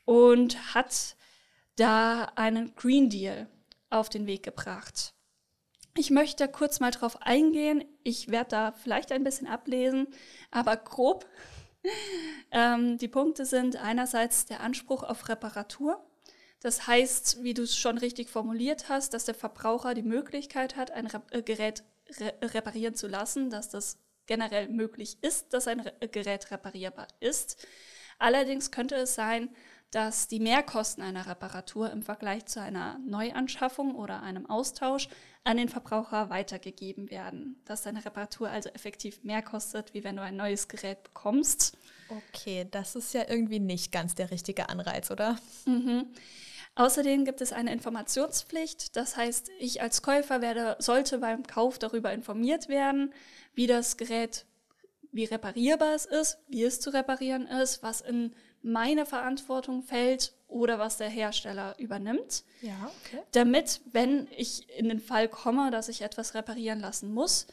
und 0.04 0.76
hat 0.76 1.16
da 1.76 2.32
einen 2.36 2.76
Green 2.76 3.10
Deal 3.10 3.48
auf 3.90 4.10
den 4.10 4.28
Weg 4.28 4.44
gebracht. 4.44 5.14
Ich 5.96 6.10
möchte 6.10 6.48
kurz 6.48 6.80
mal 6.80 6.92
drauf 6.92 7.22
eingehen. 7.22 7.86
Ich 8.04 8.30
werde 8.30 8.50
da 8.50 8.72
vielleicht 8.72 9.12
ein 9.12 9.24
bisschen 9.24 9.48
ablesen, 9.48 10.08
aber 10.50 10.76
grob 10.78 11.28
ähm, 12.52 12.98
die 12.98 13.08
Punkte 13.08 13.46
sind 13.46 13.76
einerseits 13.76 14.46
der 14.46 14.62
Anspruch 14.62 15.04
auf 15.04 15.28
Reparatur. 15.30 16.04
Das 16.62 16.88
heißt, 16.88 17.44
wie 17.44 17.54
du 17.54 17.64
es 17.64 17.78
schon 17.78 17.98
richtig 17.98 18.30
formuliert 18.30 18.88
hast, 18.88 19.14
dass 19.14 19.26
der 19.26 19.36
Verbraucher 19.36 19.94
die 19.94 20.02
Möglichkeit 20.02 20.78
hat, 20.78 20.92
ein 20.92 21.08
Re 21.08 21.22
äh, 21.32 21.42
Gerät 21.42 21.84
re 22.20 22.34
reparieren 22.42 22.96
zu 22.96 23.08
lassen, 23.08 23.50
dass 23.50 23.70
das 23.70 24.00
generell 24.26 24.70
möglich 24.70 25.18
ist, 25.22 25.54
dass 25.54 25.68
ein 25.68 25.90
Gerät 26.12 26.52
reparierbar 26.52 27.08
ist. 27.20 27.68
Allerdings 28.18 28.72
könnte 28.72 28.96
es 28.96 29.16
sein, 29.16 29.54
dass 29.94 30.28
die 30.28 30.40
Mehrkosten 30.40 31.04
einer 31.04 31.28
Reparatur 31.28 31.92
im 31.92 32.02
Vergleich 32.02 32.48
zu 32.48 32.60
einer 32.60 32.98
Neuanschaffung 33.06 33.94
oder 33.94 34.24
einem 34.24 34.50
Austausch 34.50 35.08
an 35.44 35.58
den 35.58 35.70
Verbraucher 35.70 36.32
weitergegeben 36.32 37.12
werden. 37.12 37.62
Dass 37.66 37.84
deine 37.84 38.04
Reparatur 38.04 38.50
also 38.50 38.70
effektiv 38.70 39.24
mehr 39.24 39.44
kostet, 39.44 39.94
wie 39.94 40.04
wenn 40.04 40.16
du 40.16 40.24
ein 40.24 40.36
neues 40.36 40.68
Gerät 40.68 41.04
bekommst. 41.04 41.78
Okay, 42.10 42.66
das 42.72 42.96
ist 42.96 43.14
ja 43.14 43.30
irgendwie 43.30 43.60
nicht 43.60 43.92
ganz 43.92 44.16
der 44.16 44.32
richtige 44.32 44.70
Anreiz, 44.70 45.12
oder? 45.12 45.38
Mhm. 45.66 46.08
Außerdem 46.74 47.24
gibt 47.24 47.42
es 47.42 47.54
eine 47.54 47.72
Informationspflicht. 47.72 48.96
Das 48.96 49.16
heißt, 49.16 49.52
ich 49.60 49.84
als 49.84 50.02
Käufer 50.02 50.42
werde, 50.42 50.76
sollte 50.80 51.20
beim 51.20 51.44
Kauf 51.44 51.78
darüber 51.78 52.12
informiert 52.12 52.68
werden, 52.68 53.14
wie 53.54 53.68
das 53.68 53.96
Gerät, 53.98 54.48
wie 55.12 55.26
reparierbar 55.26 55.94
es 55.94 56.06
ist, 56.06 56.40
wie 56.48 56.64
es 56.64 56.80
zu 56.80 56.90
reparieren 56.90 57.46
ist, 57.46 57.84
was 57.84 58.02
in 58.02 58.34
meine 58.64 59.06
Verantwortung 59.06 59.84
fällt 59.84 60.34
oder 60.48 60.80
was 60.80 60.98
der 60.98 61.10
Hersteller 61.10 61.76
übernimmt. 61.78 62.44
Ja, 62.62 62.92
okay. 63.02 63.22
Damit, 63.32 63.82
wenn 63.92 64.28
ich 64.36 64.70
in 64.78 64.90
den 64.90 65.00
Fall 65.00 65.28
komme, 65.28 65.70
dass 65.70 65.90
ich 65.90 66.02
etwas 66.02 66.34
reparieren 66.34 66.80
lassen 66.80 67.14
muss 67.14 67.48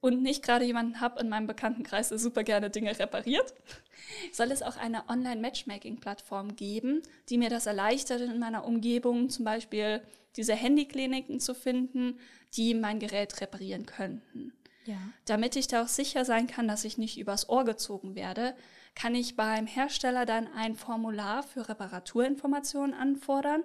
und 0.00 0.22
nicht 0.22 0.42
gerade 0.42 0.64
jemanden 0.64 1.00
habe 1.00 1.20
in 1.20 1.28
meinem 1.28 1.46
Bekanntenkreis, 1.46 2.08
der 2.08 2.18
super 2.18 2.42
gerne 2.42 2.70
Dinge 2.70 2.98
repariert, 2.98 3.54
soll 4.32 4.50
es 4.50 4.62
auch 4.62 4.76
eine 4.76 5.08
Online-Matchmaking-Plattform 5.08 6.56
geben, 6.56 7.02
die 7.28 7.38
mir 7.38 7.50
das 7.50 7.66
erleichtert, 7.66 8.22
in 8.22 8.38
meiner 8.38 8.64
Umgebung 8.64 9.28
zum 9.28 9.44
Beispiel 9.44 10.00
diese 10.36 10.54
Handykliniken 10.54 11.38
zu 11.38 11.54
finden, 11.54 12.18
die 12.54 12.74
mein 12.74 12.98
Gerät 12.98 13.40
reparieren 13.40 13.86
könnten. 13.86 14.52
Ja. 14.86 14.98
Damit 15.24 15.56
ich 15.56 15.66
da 15.66 15.82
auch 15.82 15.88
sicher 15.88 16.24
sein 16.24 16.46
kann, 16.46 16.68
dass 16.68 16.84
ich 16.84 16.96
nicht 16.96 17.18
übers 17.18 17.48
Ohr 17.48 17.64
gezogen 17.64 18.14
werde, 18.14 18.54
kann 18.96 19.14
ich 19.14 19.36
beim 19.36 19.66
Hersteller 19.66 20.26
dann 20.26 20.52
ein 20.54 20.74
Formular 20.74 21.44
für 21.44 21.68
Reparaturinformationen 21.68 22.94
anfordern. 22.94 23.62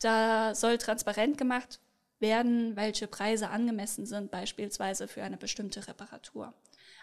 Da 0.00 0.54
soll 0.54 0.76
transparent 0.76 1.38
gemacht 1.38 1.80
werden, 2.18 2.76
welche 2.76 3.06
Preise 3.06 3.48
angemessen 3.48 4.04
sind, 4.04 4.30
beispielsweise 4.30 5.08
für 5.08 5.22
eine 5.22 5.36
bestimmte 5.38 5.86
Reparatur. 5.86 6.52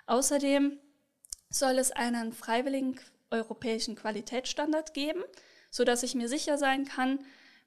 Außerdem 0.06 0.78
soll 1.50 1.80
es 1.80 1.92
einen 1.92 2.34
freiwilligen 2.34 3.00
europäischen 3.32 3.96
Qualitätsstandard 3.96 4.94
geben, 4.94 5.24
sodass 5.72 6.04
ich 6.04 6.16
mir 6.16 6.28
sicher 6.28 6.58
sein 6.58 6.86
kann, 6.86 7.20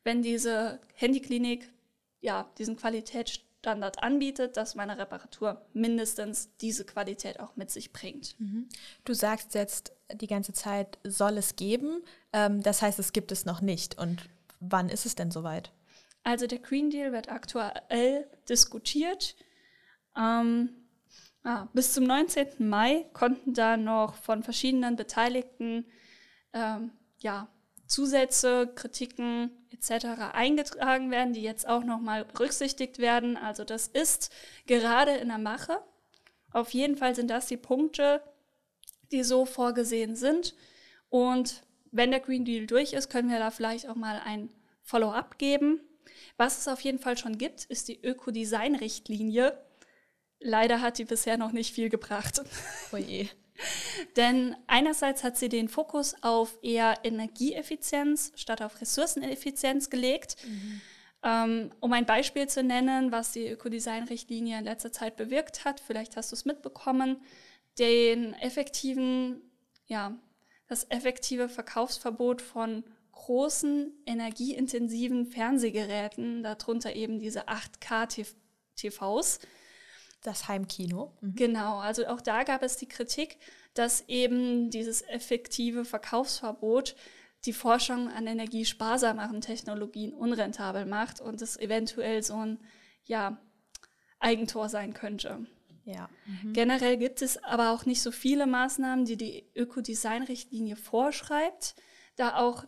wenn 0.04 0.22
diese 0.22 0.78
Handyklinik 0.94 1.72
ja, 2.20 2.48
diesen 2.58 2.76
Qualitätsstandard 2.76 3.52
Standard 3.62 4.02
anbietet, 4.02 4.56
dass 4.56 4.74
meine 4.74 4.98
Reparatur 4.98 5.64
mindestens 5.72 6.50
diese 6.60 6.84
Qualität 6.84 7.38
auch 7.38 7.54
mit 7.54 7.70
sich 7.70 7.92
bringt. 7.92 8.34
Mhm. 8.40 8.68
Du 9.04 9.14
sagst 9.14 9.54
jetzt 9.54 9.92
die 10.14 10.26
ganze 10.26 10.52
Zeit, 10.52 10.98
soll 11.04 11.38
es 11.38 11.56
geben. 11.56 12.02
Ähm, 12.32 12.62
das 12.62 12.82
heißt, 12.82 12.98
es 12.98 13.12
gibt 13.12 13.32
es 13.32 13.44
noch 13.44 13.60
nicht. 13.60 13.98
Und 13.98 14.28
wann 14.60 14.88
ist 14.88 15.06
es 15.06 15.14
denn 15.14 15.30
soweit? 15.30 15.72
Also 16.24 16.46
der 16.46 16.58
Green 16.58 16.90
Deal 16.90 17.12
wird 17.12 17.30
aktuell 17.30 18.28
diskutiert. 18.48 19.36
Ähm, 20.16 20.70
ah, 21.42 21.66
bis 21.72 21.94
zum 21.94 22.04
19. 22.04 22.68
Mai 22.68 23.06
konnten 23.12 23.54
da 23.54 23.76
noch 23.76 24.14
von 24.14 24.42
verschiedenen 24.42 24.96
Beteiligten 24.96 25.86
ähm, 26.52 26.92
ja, 27.18 27.48
Zusätze, 27.86 28.72
Kritiken 28.74 29.50
etc. 29.70 30.32
eingetragen 30.32 31.10
werden, 31.10 31.34
die 31.34 31.42
jetzt 31.42 31.68
auch 31.68 31.84
nochmal 31.84 32.24
berücksichtigt 32.24 32.98
werden. 32.98 33.36
Also 33.36 33.64
das 33.64 33.88
ist 33.88 34.32
gerade 34.66 35.12
in 35.12 35.28
der 35.28 35.38
Mache. 35.38 35.78
Auf 36.52 36.70
jeden 36.70 36.96
Fall 36.96 37.14
sind 37.14 37.30
das 37.30 37.46
die 37.46 37.56
Punkte, 37.56 38.22
die 39.12 39.22
so 39.22 39.44
vorgesehen 39.44 40.16
sind. 40.16 40.54
Und 41.08 41.62
wenn 41.90 42.10
der 42.10 42.20
Green 42.20 42.44
Deal 42.44 42.66
durch 42.66 42.94
ist, 42.94 43.10
können 43.10 43.30
wir 43.30 43.38
da 43.38 43.50
vielleicht 43.50 43.88
auch 43.88 43.94
mal 43.94 44.20
ein 44.24 44.50
Follow-up 44.82 45.38
geben. 45.38 45.80
Was 46.36 46.58
es 46.58 46.68
auf 46.68 46.80
jeden 46.80 46.98
Fall 46.98 47.16
schon 47.16 47.38
gibt, 47.38 47.64
ist 47.66 47.88
die 47.88 48.02
Ökodesign-Richtlinie. 48.02 49.56
Leider 50.40 50.80
hat 50.80 50.98
die 50.98 51.04
bisher 51.04 51.36
noch 51.36 51.52
nicht 51.52 51.74
viel 51.74 51.88
gebracht. 51.88 52.42
Oh 52.92 52.96
je. 52.96 53.28
Denn 54.16 54.56
einerseits 54.66 55.22
hat 55.22 55.36
sie 55.36 55.48
den 55.48 55.68
Fokus 55.68 56.16
auf 56.22 56.58
eher 56.62 56.96
Energieeffizienz 57.04 58.32
statt 58.34 58.62
auf 58.62 58.80
Ressourceneffizienz 58.80 59.90
gelegt. 59.90 60.36
Mhm. 60.46 60.80
Ähm, 61.24 61.70
um 61.78 61.92
ein 61.92 62.06
Beispiel 62.06 62.48
zu 62.48 62.64
nennen, 62.64 63.12
was 63.12 63.32
die 63.32 63.46
Ökodesign-Richtlinie 63.46 64.58
in 64.58 64.64
letzter 64.64 64.90
Zeit 64.90 65.16
bewirkt 65.16 65.64
hat, 65.64 65.78
vielleicht 65.78 66.16
hast 66.16 66.32
du 66.32 66.36
es 66.36 66.44
mitbekommen, 66.44 67.20
den 67.78 68.34
effektiven, 68.34 69.42
ja, 69.86 70.18
das 70.68 70.86
effektive 70.90 71.48
Verkaufsverbot 71.48 72.42
von 72.42 72.84
großen 73.12 73.92
energieintensiven 74.06 75.26
Fernsehgeräten, 75.26 76.42
darunter 76.42 76.96
eben 76.96 77.18
diese 77.18 77.48
8K-TVs, 77.48 79.40
das 80.22 80.48
Heimkino. 80.48 81.16
Mhm. 81.20 81.34
Genau, 81.34 81.78
also 81.78 82.06
auch 82.06 82.20
da 82.20 82.42
gab 82.42 82.62
es 82.62 82.76
die 82.76 82.88
Kritik, 82.88 83.38
dass 83.74 84.08
eben 84.08 84.70
dieses 84.70 85.02
effektive 85.02 85.84
Verkaufsverbot 85.84 86.94
die 87.44 87.52
Forschung 87.52 88.08
an 88.08 88.26
energiesparsameren 88.26 89.40
Technologien 89.40 90.14
unrentabel 90.14 90.86
macht 90.86 91.20
und 91.20 91.42
es 91.42 91.56
eventuell 91.56 92.22
so 92.22 92.36
ein 92.36 92.58
ja, 93.04 93.40
Eigentor 94.20 94.68
sein 94.68 94.94
könnte. 94.94 95.46
Ja. 95.84 96.08
Mhm. 96.26 96.52
Generell 96.52 96.96
gibt 96.96 97.22
es 97.22 97.42
aber 97.42 97.70
auch 97.70 97.86
nicht 97.86 98.02
so 98.02 98.10
viele 98.10 98.46
Maßnahmen, 98.46 99.04
die 99.04 99.16
die 99.16 99.44
Ökodesign-Richtlinie 99.56 100.76
vorschreibt, 100.76 101.74
da 102.16 102.36
auch 102.38 102.64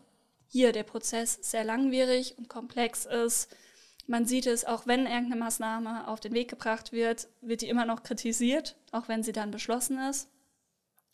hier 0.47 0.73
der 0.73 0.85
Prozess 0.85 1.39
sehr 1.43 1.65
langwierig 1.65 2.37
und 2.39 2.49
komplex 2.49 3.07
ist 3.07 3.55
man 4.07 4.27
sieht 4.27 4.47
es, 4.47 4.65
auch 4.65 4.87
wenn 4.87 5.07
irgendeine 5.07 5.37
Maßnahme 5.37 6.09
auf 6.09 6.21
den 6.21 6.35
Weg 6.35 6.51
gebracht 6.51 6.93
wird, 6.93 7.29
wird 7.41 7.63
die 7.63 7.69
immer 7.69 7.87
noch 7.87 8.03
kritisiert, 8.03 8.77
auch 8.93 9.09
wenn 9.09 9.23
sie 9.23 9.33
dann 9.33 9.51
beschlossen 9.51 9.99
ist. 9.99 10.29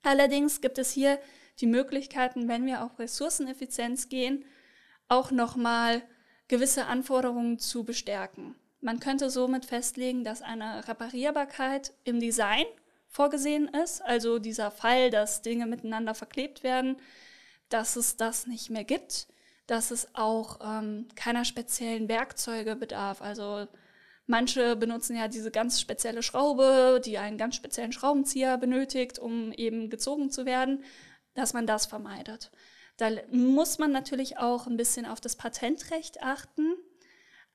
Allerdings 0.02 0.60
gibt 0.60 0.78
es 0.78 0.90
hier 0.90 1.20
die 1.60 1.66
Möglichkeiten, 1.66 2.48
wenn 2.48 2.66
wir 2.66 2.82
auf 2.82 2.98
Ressourceneffizienz 2.98 4.08
gehen, 4.08 4.44
auch 5.08 5.30
nochmal 5.30 6.02
gewisse 6.48 6.86
Anforderungen 6.86 7.58
zu 7.58 7.84
bestärken. 7.84 8.56
Man 8.80 9.00
könnte 9.00 9.30
somit 9.30 9.66
festlegen, 9.66 10.24
dass 10.24 10.42
eine 10.42 10.86
Reparierbarkeit 10.88 11.92
im 12.04 12.20
Design 12.20 12.64
vorgesehen 13.06 13.68
ist, 13.68 14.02
also 14.02 14.38
dieser 14.38 14.70
Fall, 14.70 15.10
dass 15.10 15.42
Dinge 15.42 15.66
miteinander 15.66 16.14
verklebt 16.14 16.62
werden, 16.62 16.96
dass 17.68 17.96
es 17.96 18.16
das 18.16 18.46
nicht 18.46 18.70
mehr 18.70 18.84
gibt 18.84 19.26
dass 19.66 19.92
es 19.92 20.08
auch 20.16 20.58
ähm, 20.64 21.06
keiner 21.14 21.44
speziellen 21.44 22.08
Werkzeuge 22.08 22.74
bedarf. 22.74 23.22
Also 23.22 23.68
Manche 24.30 24.76
benutzen 24.76 25.16
ja 25.16 25.26
diese 25.26 25.50
ganz 25.50 25.80
spezielle 25.80 26.22
Schraube, 26.22 27.00
die 27.04 27.18
einen 27.18 27.36
ganz 27.36 27.56
speziellen 27.56 27.90
Schraubenzieher 27.90 28.58
benötigt, 28.58 29.18
um 29.18 29.50
eben 29.50 29.90
gezogen 29.90 30.30
zu 30.30 30.46
werden, 30.46 30.84
dass 31.34 31.52
man 31.52 31.66
das 31.66 31.86
vermeidet. 31.86 32.52
Da 32.96 33.10
muss 33.32 33.80
man 33.80 33.90
natürlich 33.90 34.38
auch 34.38 34.68
ein 34.68 34.76
bisschen 34.76 35.04
auf 35.04 35.20
das 35.20 35.34
Patentrecht 35.34 36.22
achten, 36.22 36.76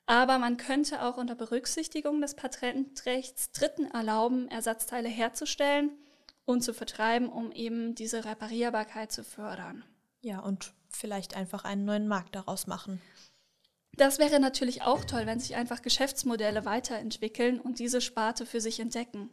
aber 0.06 0.38
man 0.38 0.58
könnte 0.58 1.02
auch 1.02 1.18
unter 1.18 1.36
Berücksichtigung 1.36 2.22
des 2.22 2.36
Patentrechts 2.36 3.52
Dritten 3.52 3.86
erlauben, 3.86 4.48
Ersatzteile 4.50 5.10
herzustellen 5.10 5.92
und 6.46 6.62
zu 6.62 6.74
vertreiben, 6.74 7.30
um 7.30 7.52
eben 7.52 7.96
diese 7.96 8.24
Reparierbarkeit 8.26 9.12
zu 9.12 9.24
fördern. 9.24 9.84
Ja, 10.22 10.40
und 10.40 10.74
vielleicht 10.90 11.36
einfach 11.36 11.66
einen 11.66 11.86
neuen 11.86 12.08
Markt 12.08 12.36
daraus 12.36 12.68
machen. 12.68 13.02
Das 13.98 14.20
wäre 14.20 14.40
natürlich 14.40 14.82
auch 14.82 15.06
toll, 15.06 15.26
wenn 15.26 15.40
sich 15.40 15.56
einfach 15.56 15.82
Geschäftsmodelle 15.82 16.66
weiterentwickeln 16.66 17.60
und 17.60 17.80
diese 17.80 18.02
Sparte 18.02 18.46
für 18.46 18.60
sich 18.60 18.80
entdecken. 18.80 19.30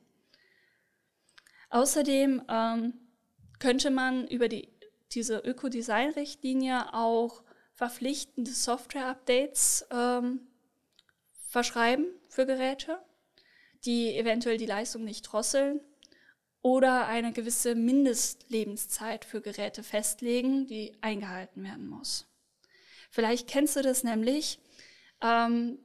Außerdem 1.70 2.42
ähm, 2.48 2.94
könnte 3.58 3.90
man 3.90 4.26
über 4.28 4.48
die, 4.48 4.68
diese 5.12 5.38
Ökodesign-Richtlinie 5.38 6.94
auch 6.94 7.42
verpflichtende 7.74 8.52
Software-Updates 8.52 9.86
ähm, 9.90 10.46
verschreiben 11.52 12.06
für 12.30 12.46
Geräte, 12.46 12.98
die 13.84 14.16
eventuell 14.16 14.56
die 14.56 14.66
Leistung 14.66 15.04
nicht 15.04 15.20
drosseln 15.22 15.80
oder 16.62 17.06
eine 17.06 17.32
gewisse 17.32 17.74
Mindestlebenszeit 17.74 19.26
für 19.26 19.42
Geräte 19.42 19.82
festlegen, 19.82 20.66
die 20.66 20.96
eingehalten 21.02 21.62
werden 21.62 21.88
muss. 21.88 22.26
Vielleicht 23.10 23.48
kennst 23.48 23.76
du 23.76 23.82
das 23.82 24.02
nämlich. 24.02 24.60
Ähm, 25.20 25.78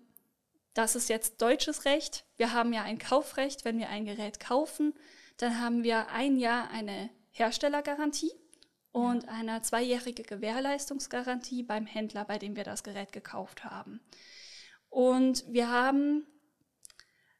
das 0.74 0.96
ist 0.96 1.10
jetzt 1.10 1.42
deutsches 1.42 1.84
Recht. 1.84 2.24
Wir 2.38 2.54
haben 2.54 2.72
ja 2.72 2.84
ein 2.84 2.98
Kaufrecht. 2.98 3.66
Wenn 3.66 3.78
wir 3.78 3.90
ein 3.90 4.06
Gerät 4.06 4.40
kaufen, 4.40 4.94
dann 5.36 5.60
haben 5.60 5.84
wir 5.84 6.08
ein 6.10 6.38
Jahr 6.38 6.70
eine 6.70 7.10
Herstellergarantie 7.32 8.32
und 8.94 9.24
ja. 9.24 9.30
eine 9.32 9.62
zweijährige 9.64 10.24
Gewährleistungsgarantie 10.24 11.64
beim 11.64 11.86
Händler, 11.86 12.24
bei 12.24 12.38
dem 12.38 12.56
wir 12.56 12.64
das 12.64 12.84
Gerät 12.84 13.12
gekauft 13.12 13.66
haben. 13.66 14.00
Und 14.90 15.46
wir 15.48 15.70
haben 15.70 16.26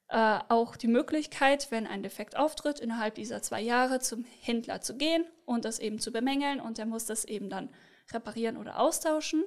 äh, 0.10 0.40
auch 0.50 0.76
die 0.76 0.88
Möglichkeit, 0.88 1.70
wenn 1.72 1.88
ein 1.88 2.04
Defekt 2.04 2.38
auftritt, 2.38 2.80
innerhalb 2.80 3.16
dieser 3.16 3.42
zwei 3.42 3.62
Jahre 3.62 4.00
zum 4.00 4.26
Händler 4.42 4.82
zu 4.82 4.96
gehen 4.96 5.26
und 5.46 5.66
das 5.66 5.80
eben 5.80 6.00
zu 6.00 6.12
bemängeln 6.12 6.60
und 6.60 6.78
der 6.78 6.86
muss 6.86 7.06
das 7.06 7.26
eben 7.26 7.50
dann 7.50 7.70
reparieren 8.12 8.58
oder 8.58 8.80
austauschen. 8.80 9.44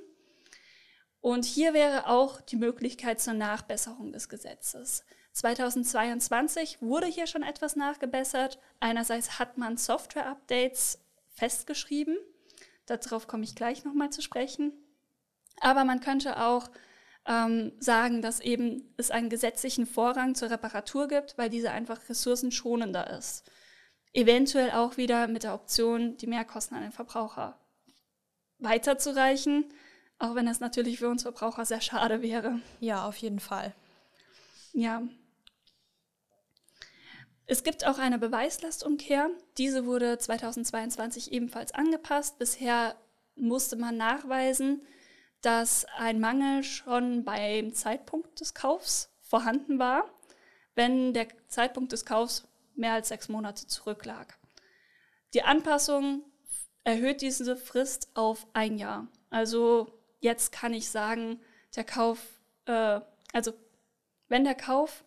Und 1.21 1.45
hier 1.45 1.75
wäre 1.75 2.09
auch 2.09 2.40
die 2.40 2.57
Möglichkeit 2.57 3.21
zur 3.21 3.35
Nachbesserung 3.35 4.12
des 4.12 4.28
Gesetzes. 4.28 5.04
2022 5.33 6.83
wurde 6.83 7.07
hier 7.07 7.26
schon 7.26 7.42
etwas 7.42 7.76
nachgebessert. 7.76 8.59
Einerseits 8.80 9.38
hat 9.38 9.59
man 9.59 9.76
Software-Updates 9.76 10.99
festgeschrieben. 11.28 12.19
Darauf 12.87 13.28
komme 13.28 13.45
ich 13.45 13.54
gleich 13.54 13.85
nochmal 13.85 14.11
zu 14.11 14.23
sprechen. 14.23 14.73
Aber 15.61 15.85
man 15.85 16.00
könnte 16.00 16.42
auch 16.42 16.71
ähm, 17.31 17.73
sagen, 17.79 18.21
dass 18.21 18.41
eben 18.41 18.93
es 18.99 19.11
einen 19.11 19.31
gesetzlichen 19.31 19.87
Vorrang 19.87 20.35
zur 20.35 20.51
Reparatur 20.51 21.09
gibt, 21.09 21.39
weil 21.39 21.49
diese 21.49 21.71
einfach 21.71 22.09
ressourcenschonender 22.11 23.17
ist. 23.17 23.51
Eventuell 24.13 24.73
auch 24.73 24.97
wieder 24.97 25.29
mit 25.29 25.45
der 25.45 25.55
Option, 25.55 26.17
die 26.17 26.27
Mehrkosten 26.27 26.77
an 26.77 26.83
den 26.83 26.93
Verbraucher 26.93 27.57
weiterzureichen 28.59 29.65
auch 30.21 30.35
wenn 30.35 30.47
es 30.47 30.61
natürlich 30.61 30.99
für 30.99 31.09
uns 31.09 31.23
Verbraucher 31.23 31.65
sehr 31.65 31.81
schade 31.81 32.23
wäre. 32.23 32.61
Ja, 32.79 33.07
auf 33.07 33.17
jeden 33.17 33.41
Fall. 33.41 33.75
Ja. 34.73 35.03
Es 37.47 37.65
gibt 37.65 37.87
auch 37.87 37.99
eine 37.99 38.19
Beweislastumkehr. 38.19 39.31
Diese 39.57 39.87
wurde 39.87 40.19
2022 40.19 41.33
ebenfalls 41.33 41.73
angepasst. 41.73 42.39
Bisher 42.39 42.95
musste 43.35 43.77
man 43.77 43.97
nachweisen, 43.97 44.83
dass 45.43 45.87
ein 45.97 46.21
Mangel 46.21 46.63
schon 46.63 47.25
beim 47.25 47.73
Zeitpunkt 47.75 48.41
des 48.41 48.55
Kaufs 48.55 49.11
vorhanden 49.21 49.79
war, 49.79 50.05
wenn 50.75 51.13
der 51.13 51.29
Zeitpunkt 51.49 51.93
des 51.93 52.05
Kaufs 52.05 52.47
mehr 52.75 52.95
als 52.95 53.09
sechs 53.09 53.29
Monate 53.29 53.67
zurücklag. 53.67 54.39
Die 55.35 55.43
Anpassung 55.43 56.25
erhöht 56.85 57.21
diese 57.21 57.57
Frist 57.57 58.11
auf 58.15 58.47
ein 58.53 58.79
Jahr. 58.79 59.09
Also 59.31 59.93
jetzt 60.21 60.53
kann 60.53 60.75
ich 60.75 60.91
sagen, 60.91 61.41
der 61.76 61.85
Kauf, 61.85 62.19
äh, 62.67 63.00
also 63.33 63.53
wenn 64.29 64.45
der 64.45 64.55
Kauf 64.55 65.05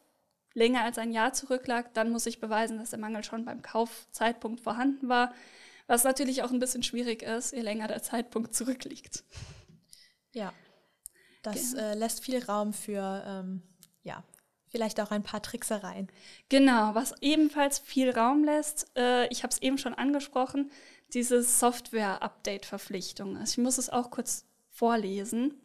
länger 0.53 0.83
als 0.83 0.97
ein 0.97 1.11
Jahr 1.11 1.33
zurücklag, 1.33 1.93
dann 1.93 2.11
muss 2.11 2.25
ich 2.25 2.39
beweisen, 2.39 2.77
dass 2.77 2.91
der 2.91 2.99
Mangel 2.99 3.23
schon 3.23 3.45
beim 3.45 3.61
Kaufzeitpunkt 3.61 4.61
vorhanden 4.61 5.09
war, 5.09 5.33
was 5.87 6.03
natürlich 6.03 6.43
auch 6.43 6.51
ein 6.51 6.59
bisschen 6.59 6.83
schwierig 6.83 7.23
ist, 7.23 7.51
je 7.51 7.61
länger 7.61 7.87
der 7.87 8.01
Zeitpunkt 8.01 8.55
zurückliegt. 8.55 9.23
Ja, 10.33 10.53
das 11.41 11.71
genau. 11.71 11.83
äh, 11.83 11.93
lässt 11.95 12.23
viel 12.23 12.43
Raum 12.43 12.73
für, 12.73 13.23
ähm, 13.25 13.61
ja, 14.03 14.23
vielleicht 14.67 14.99
auch 14.99 15.11
ein 15.11 15.23
paar 15.23 15.41
Tricksereien. 15.41 16.07
Genau, 16.49 16.95
was 16.95 17.13
ebenfalls 17.21 17.79
viel 17.79 18.09
Raum 18.11 18.43
lässt, 18.43 18.91
äh, 18.97 19.27
ich 19.27 19.43
habe 19.43 19.51
es 19.51 19.61
eben 19.61 19.77
schon 19.77 19.93
angesprochen, 19.93 20.71
diese 21.13 21.43
Software-Update-Verpflichtung. 21.43 23.37
Also 23.37 23.51
ich 23.51 23.63
muss 23.63 23.77
es 23.77 23.89
auch 23.89 24.09
kurz 24.09 24.45
vorlesen. 24.69 25.61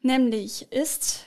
Nämlich 0.00 0.72
ist 0.72 1.26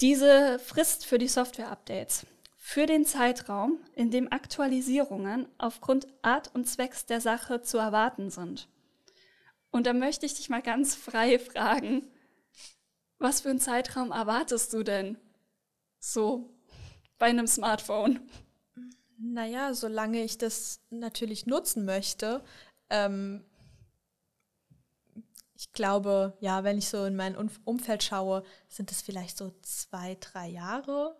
diese 0.00 0.58
Frist 0.58 1.06
für 1.06 1.18
die 1.18 1.28
Software-Updates 1.28 2.26
für 2.64 2.86
den 2.86 3.04
Zeitraum, 3.04 3.78
in 3.94 4.10
dem 4.10 4.30
Aktualisierungen 4.32 5.46
aufgrund 5.58 6.06
Art 6.22 6.54
und 6.54 6.66
Zwecks 6.68 7.06
der 7.06 7.20
Sache 7.20 7.62
zu 7.62 7.76
erwarten 7.76 8.30
sind. 8.30 8.68
Und 9.72 9.86
da 9.86 9.94
möchte 9.94 10.26
ich 10.26 10.34
dich 10.34 10.48
mal 10.48 10.62
ganz 10.62 10.94
frei 10.94 11.38
fragen, 11.38 12.04
was 13.18 13.40
für 13.40 13.50
einen 13.50 13.58
Zeitraum 13.58 14.12
erwartest 14.12 14.72
du 14.72 14.82
denn 14.82 15.16
so 15.98 16.50
bei 17.18 17.26
einem 17.26 17.46
Smartphone? 17.46 18.20
Naja, 19.18 19.72
solange 19.72 20.22
ich 20.22 20.36
das 20.36 20.80
natürlich 20.90 21.46
nutzen 21.46 21.84
möchte, 21.84 22.44
ähm, 22.90 23.44
ich 25.54 25.72
glaube, 25.72 26.36
ja, 26.40 26.64
wenn 26.64 26.76
ich 26.76 26.88
so 26.88 27.04
in 27.04 27.14
mein 27.14 27.36
Umfeld 27.64 28.02
schaue, 28.02 28.42
sind 28.68 28.90
es 28.90 29.00
vielleicht 29.00 29.38
so 29.38 29.52
zwei, 29.62 30.16
drei 30.20 30.48
Jahre, 30.48 31.16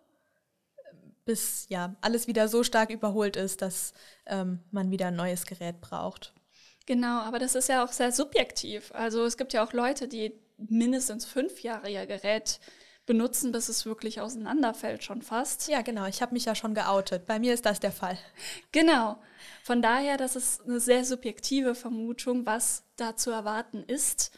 bis 1.25 1.69
ja 1.69 1.95
alles 2.01 2.27
wieder 2.27 2.49
so 2.49 2.65
stark 2.65 2.91
überholt 2.91 3.37
ist, 3.37 3.62
dass 3.62 3.95
ähm, 4.27 4.59
man 4.73 4.91
wieder 4.91 5.07
ein 5.07 5.17
neues 5.17 5.47
Gerät 5.47 5.81
braucht. 5.81 6.35
Genau, 6.87 7.21
aber 7.21 7.38
das 7.38 7.55
ist 7.55 7.68
ja 7.68 7.85
auch 7.85 7.92
sehr 7.92 8.12
subjektiv. 8.12 8.92
Also 8.95 9.25
es 9.25 9.37
gibt 9.37 9.53
ja 9.53 9.64
auch 9.64 9.73
Leute, 9.73 10.09
die 10.09 10.33
mindestens 10.57 11.25
fünf 11.25 11.62
Jahre 11.62 11.90
ihr 11.90 12.07
Gerät 12.07 12.61
benutzen, 13.07 13.53
bis 13.53 13.68
es 13.68 13.85
wirklich 13.85 14.21
auseinanderfällt, 14.21 15.03
schon 15.03 15.23
fast. 15.23 15.68
Ja, 15.68 15.83
genau. 15.83 16.07
Ich 16.07 16.23
habe 16.23 16.33
mich 16.33 16.45
ja 16.45 16.55
schon 16.55 16.75
geoutet. 16.75 17.27
Bei 17.27 17.38
mir 17.38 17.53
ist 17.53 17.66
das 17.66 17.81
der 17.81 17.92
Fall. 17.92 18.16
Genau. 18.71 19.18
Von 19.64 19.83
daher, 19.83 20.16
das 20.16 20.37
ist 20.37 20.62
eine 20.62 20.81
sehr 20.81 21.05
subjektive 21.05 21.75
Vermutung, 21.75 22.47
was 22.47 22.85
da 22.97 23.16
zu 23.16 23.31
erwarten 23.31 23.83
ist. 23.83 24.33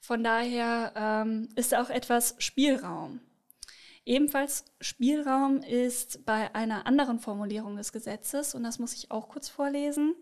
Von 0.00 0.24
daher 0.24 0.92
ähm, 0.96 1.48
ist 1.54 1.74
auch 1.74 1.90
etwas 1.90 2.34
Spielraum. 2.38 3.20
Ebenfalls 4.04 4.64
Spielraum 4.80 5.58
ist 5.58 6.24
bei 6.24 6.54
einer 6.54 6.86
anderen 6.86 7.18
Formulierung 7.18 7.76
des 7.76 7.92
Gesetzes, 7.92 8.54
und 8.54 8.62
das 8.62 8.78
muss 8.78 8.94
ich 8.94 9.10
auch 9.10 9.28
kurz 9.28 9.50
vorlesen, 9.50 10.14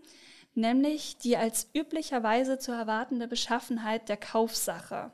nämlich 0.57 1.19
die 1.19 1.37
als 1.37 1.69
üblicherweise 1.75 2.59
zu 2.59 2.73
erwartende 2.73 3.29
Beschaffenheit 3.29 4.09
der 4.09 4.17
Kaufsache. 4.17 5.13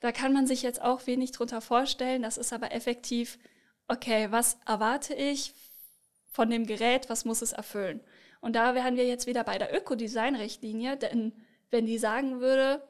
Da 0.00 0.12
kann 0.12 0.32
man 0.32 0.46
sich 0.46 0.62
jetzt 0.62 0.82
auch 0.82 1.06
wenig 1.06 1.32
drunter 1.32 1.60
vorstellen. 1.60 2.22
Das 2.22 2.38
ist 2.38 2.52
aber 2.52 2.72
effektiv, 2.72 3.38
okay, 3.88 4.28
was 4.30 4.58
erwarte 4.66 5.14
ich 5.14 5.54
von 6.26 6.50
dem 6.50 6.66
Gerät, 6.66 7.08
was 7.08 7.24
muss 7.24 7.42
es 7.42 7.52
erfüllen? 7.52 8.00
Und 8.40 8.56
da 8.56 8.74
wären 8.74 8.96
wir 8.96 9.06
jetzt 9.06 9.26
wieder 9.26 9.44
bei 9.44 9.58
der 9.58 9.74
Ökodesign-Richtlinie, 9.74 10.96
denn 10.96 11.32
wenn 11.70 11.86
die 11.86 11.98
sagen 11.98 12.40
würde, 12.40 12.82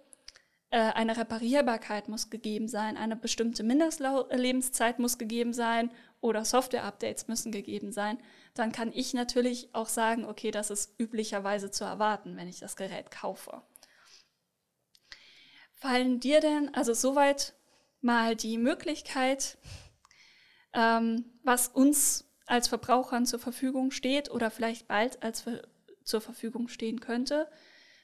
eine 0.79 1.17
Reparierbarkeit 1.17 2.09
muss 2.09 2.31
gegeben 2.31 2.67
sein, 2.67 2.97
eine 2.97 3.15
bestimmte 3.15 3.63
Mindestlebenszeit 3.63 4.99
muss 4.99 5.19
gegeben 5.19 5.53
sein 5.53 5.91
oder 6.23 6.45
Software-Updates 6.45 7.29
müssen 7.29 7.53
gegeben 7.53 7.93
sein, 7.93 8.19
dann 8.55 8.73
kann 8.73 8.91
ich 8.95 9.13
natürlich 9.13 9.75
auch 9.75 9.89
sagen, 9.89 10.25
okay, 10.25 10.51
das 10.51 10.71
ist 10.71 10.99
üblicherweise 10.99 11.71
zu 11.71 11.85
erwarten, 11.85 12.37
wenn 12.37 12.49
ich 12.49 12.61
das 12.61 12.77
Gerät 12.77 13.11
kaufe. 13.11 13.63
Fallen 15.73 16.21
dir 16.21 16.41
denn, 16.41 16.75
also 16.75 16.95
soweit 16.95 17.55
mal 18.01 18.35
die 18.35 18.57
Möglichkeit, 18.57 19.59
ähm, 20.73 21.39
was 21.43 21.69
uns 21.69 22.33
als 22.47 22.69
Verbrauchern 22.69 23.27
zur 23.27 23.41
Verfügung 23.41 23.91
steht 23.91 24.31
oder 24.31 24.51
vielleicht 24.51 24.89
bald 24.89 25.23
als 25.23 25.45
zur 26.05 26.21
Verfügung 26.21 26.69
stehen 26.69 27.01
könnte, 27.01 27.51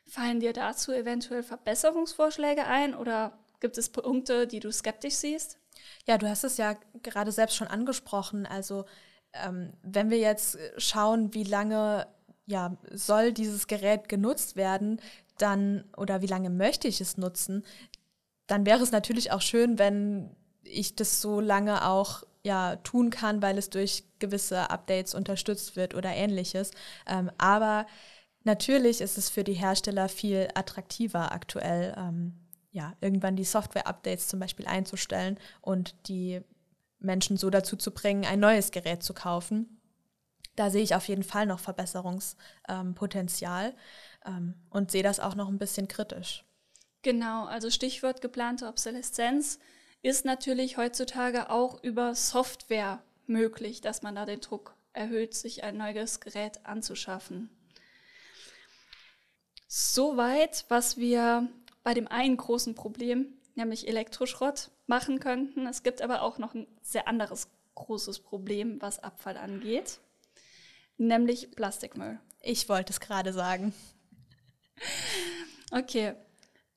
fallen 0.08 0.40
dir 0.40 0.52
dazu 0.52 0.92
eventuell 0.92 1.42
Verbesserungsvorschläge 1.42 2.64
ein 2.64 2.94
oder 2.94 3.38
gibt 3.60 3.78
es 3.78 3.88
Punkte, 3.90 4.46
die 4.46 4.60
du 4.60 4.72
skeptisch 4.72 5.14
siehst? 5.14 5.58
Ja, 6.06 6.18
du 6.18 6.28
hast 6.28 6.44
es 6.44 6.56
ja 6.56 6.76
gerade 7.02 7.32
selbst 7.32 7.56
schon 7.56 7.68
angesprochen. 7.68 8.46
Also 8.46 8.84
ähm, 9.32 9.72
wenn 9.82 10.10
wir 10.10 10.18
jetzt 10.18 10.58
schauen, 10.76 11.34
wie 11.34 11.44
lange 11.44 12.06
ja, 12.46 12.76
soll 12.90 13.32
dieses 13.32 13.66
Gerät 13.66 14.08
genutzt 14.08 14.56
werden, 14.56 15.00
dann 15.36 15.84
oder 15.96 16.22
wie 16.22 16.26
lange 16.26 16.50
möchte 16.50 16.88
ich 16.88 17.00
es 17.00 17.16
nutzen, 17.16 17.64
dann 18.46 18.64
wäre 18.64 18.82
es 18.82 18.90
natürlich 18.90 19.30
auch 19.30 19.42
schön, 19.42 19.78
wenn 19.78 20.34
ich 20.62 20.96
das 20.96 21.20
so 21.20 21.40
lange 21.40 21.86
auch 21.86 22.24
ja, 22.42 22.76
tun 22.76 23.10
kann, 23.10 23.42
weil 23.42 23.58
es 23.58 23.68
durch 23.68 24.04
gewisse 24.18 24.70
Updates 24.70 25.14
unterstützt 25.14 25.76
wird 25.76 25.94
oder 25.94 26.10
ähnliches. 26.10 26.70
Ähm, 27.06 27.30
aber 27.36 27.86
natürlich 28.48 29.00
ist 29.02 29.18
es 29.18 29.28
für 29.28 29.44
die 29.44 29.52
Hersteller 29.52 30.08
viel 30.08 30.48
attraktiver 30.54 31.32
aktuell, 31.32 31.94
ähm, 31.96 32.32
ja, 32.72 32.94
irgendwann 33.00 33.36
die 33.36 33.44
Software-Updates 33.44 34.26
zum 34.26 34.40
Beispiel 34.40 34.66
einzustellen 34.66 35.38
und 35.60 35.94
die 36.08 36.40
Menschen 36.98 37.36
so 37.36 37.50
dazu 37.50 37.76
zu 37.76 37.92
bringen, 37.92 38.24
ein 38.24 38.40
neues 38.40 38.70
Gerät 38.70 39.02
zu 39.02 39.12
kaufen. 39.12 39.78
Da 40.56 40.70
sehe 40.70 40.82
ich 40.82 40.94
auf 40.94 41.08
jeden 41.08 41.24
Fall 41.24 41.44
noch 41.46 41.60
Verbesserungspotenzial 41.60 43.74
ähm, 44.26 44.54
und 44.70 44.90
sehe 44.90 45.02
das 45.02 45.20
auch 45.20 45.34
noch 45.34 45.48
ein 45.48 45.58
bisschen 45.58 45.86
kritisch. 45.86 46.44
Genau, 47.02 47.44
also 47.44 47.68
Stichwort 47.70 48.22
geplante 48.22 48.66
Obsoleszenz 48.66 49.58
ist 50.00 50.24
natürlich 50.24 50.78
heutzutage 50.78 51.50
auch 51.50 51.82
über 51.84 52.14
Software 52.14 53.02
möglich, 53.26 53.82
dass 53.82 54.00
man 54.02 54.14
da 54.14 54.24
den 54.24 54.40
Druck 54.40 54.74
erhöht, 54.94 55.34
sich 55.34 55.64
ein 55.64 55.76
neues 55.76 56.20
Gerät 56.20 56.64
anzuschaffen. 56.64 57.50
Soweit, 59.70 60.64
was 60.68 60.96
wir 60.96 61.46
bei 61.84 61.92
dem 61.92 62.08
einen 62.08 62.38
großen 62.38 62.74
Problem, 62.74 63.34
nämlich 63.54 63.86
Elektroschrott, 63.86 64.70
machen 64.86 65.20
könnten. 65.20 65.66
Es 65.66 65.82
gibt 65.82 66.00
aber 66.00 66.22
auch 66.22 66.38
noch 66.38 66.54
ein 66.54 66.66
sehr 66.82 67.06
anderes 67.06 67.48
großes 67.74 68.20
Problem, 68.20 68.80
was 68.80 68.98
Abfall 68.98 69.36
angeht, 69.36 70.00
nämlich 70.96 71.50
Plastikmüll. 71.50 72.18
Ich 72.40 72.68
wollte 72.70 72.92
es 72.92 73.00
gerade 73.00 73.32
sagen. 73.32 73.74
Okay. 75.70 76.14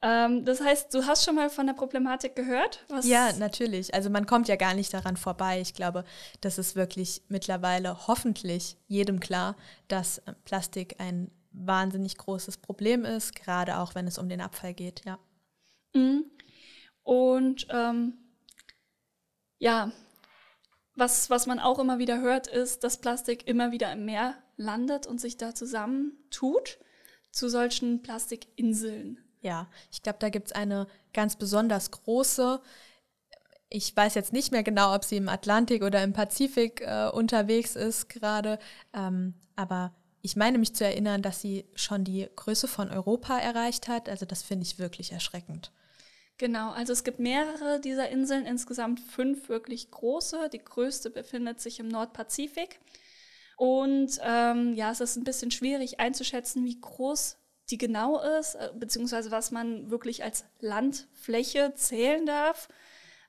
Ähm, 0.01 0.43
das 0.43 0.59
heißt, 0.59 0.93
du 0.93 1.05
hast 1.05 1.23
schon 1.23 1.35
mal 1.35 1.49
von 1.49 1.67
der 1.67 1.73
Problematik 1.73 2.35
gehört? 2.35 2.83
ja, 3.03 3.31
natürlich. 3.33 3.93
Also 3.93 4.09
man 4.09 4.25
kommt 4.25 4.49
ja 4.49 4.57
gar 4.57 4.73
nicht 4.73 4.93
daran 4.93 5.15
vorbei. 5.15 5.61
Ich 5.61 5.75
glaube, 5.75 6.03
das 6.41 6.57
ist 6.57 6.75
wirklich 6.75 7.21
mittlerweile 7.29 8.07
hoffentlich 8.07 8.75
jedem 8.87 9.21
klar, 9.21 9.55
dass 9.87 10.17
äh, 10.19 10.33
Plastik 10.43 10.95
ein 10.99 11.31
wahnsinnig 11.51 12.17
großes 12.17 12.57
Problem 12.57 13.05
ist, 13.05 13.35
gerade 13.35 13.77
auch 13.79 13.95
wenn 13.95 14.07
es 14.07 14.17
um 14.17 14.29
den 14.29 14.41
Abfall 14.41 14.73
geht, 14.73 15.03
ja. 15.05 15.19
Mhm. 15.93 16.25
Und 17.03 17.67
ähm, 17.69 18.13
ja, 19.57 19.91
was, 20.95 21.29
was 21.29 21.47
man 21.47 21.59
auch 21.59 21.79
immer 21.79 21.99
wieder 21.99 22.21
hört, 22.21 22.47
ist, 22.47 22.83
dass 22.83 22.99
Plastik 22.99 23.47
immer 23.47 23.71
wieder 23.71 23.91
im 23.91 24.05
Meer 24.05 24.35
landet 24.57 25.07
und 25.07 25.19
sich 25.19 25.37
da 25.37 25.55
zusammentut 25.55 26.77
zu 27.31 27.49
solchen 27.49 28.01
Plastikinseln. 28.01 29.19
Ja, 29.41 29.67
ich 29.91 30.03
glaube, 30.03 30.19
da 30.19 30.29
gibt 30.29 30.47
es 30.47 30.51
eine 30.51 30.87
ganz 31.13 31.35
besonders 31.35 31.91
große. 31.91 32.61
Ich 33.69 33.95
weiß 33.95 34.15
jetzt 34.15 34.33
nicht 34.33 34.51
mehr 34.51 34.63
genau, 34.63 34.93
ob 34.93 35.03
sie 35.03 35.17
im 35.17 35.29
Atlantik 35.29 35.81
oder 35.81 36.03
im 36.03 36.13
Pazifik 36.13 36.81
äh, 36.81 37.09
unterwegs 37.09 37.75
ist 37.75 38.09
gerade, 38.09 38.59
ähm, 38.93 39.33
aber 39.55 39.93
ich 40.21 40.35
meine 40.35 40.57
mich 40.57 40.75
zu 40.75 40.85
erinnern, 40.85 41.21
dass 41.21 41.41
sie 41.41 41.65
schon 41.75 42.03
die 42.03 42.27
Größe 42.35 42.67
von 42.67 42.89
Europa 42.89 43.37
erreicht 43.37 43.87
hat. 43.87 44.07
Also 44.07 44.25
das 44.25 44.43
finde 44.43 44.65
ich 44.65 44.79
wirklich 44.79 45.11
erschreckend. 45.11 45.71
Genau, 46.37 46.71
also 46.71 46.93
es 46.93 47.03
gibt 47.03 47.19
mehrere 47.19 47.79
dieser 47.79 48.09
Inseln, 48.09 48.45
insgesamt 48.45 48.99
fünf 48.99 49.49
wirklich 49.49 49.91
große. 49.91 50.49
Die 50.51 50.63
größte 50.63 51.09
befindet 51.09 51.59
sich 51.59 51.79
im 51.79 51.87
Nordpazifik. 51.87 52.79
Und 53.57 54.19
ähm, 54.23 54.73
ja, 54.73 54.91
es 54.91 55.01
ist 55.01 55.17
ein 55.17 55.23
bisschen 55.23 55.51
schwierig 55.51 55.99
einzuschätzen, 55.99 56.65
wie 56.65 56.79
groß 56.79 57.37
die 57.69 57.77
genau 57.77 58.19
ist, 58.39 58.55
äh, 58.55 58.71
beziehungsweise 58.75 59.29
was 59.31 59.51
man 59.51 59.91
wirklich 59.91 60.23
als 60.23 60.45
Landfläche 60.59 61.73
zählen 61.75 62.25
darf. 62.25 62.69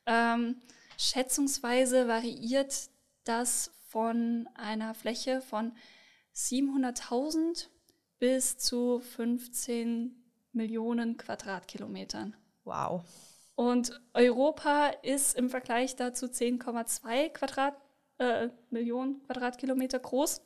Ähm, 0.07 0.63
schätzungsweise 0.97 2.09
variiert 2.09 2.89
das 3.25 3.73
von 3.89 4.49
einer 4.55 4.95
Fläche 4.95 5.43
von 5.43 5.73
700.000 6.35 7.69
bis 8.19 8.57
zu 8.59 9.01
15 9.01 10.15
Millionen 10.53 11.17
Quadratkilometern. 11.17 12.37
Wow. 12.65 13.03
Und 13.55 14.01
Europa 14.15 14.89
ist 15.03 15.35
im 15.37 15.51
Vergleich 15.51 15.97
dazu 15.97 16.27
10,2 16.27 17.31
Quadrat, 17.31 17.77
äh, 18.19 18.49
Millionen 18.71 19.23
Quadratkilometer 19.25 19.99
groß. 19.99 20.41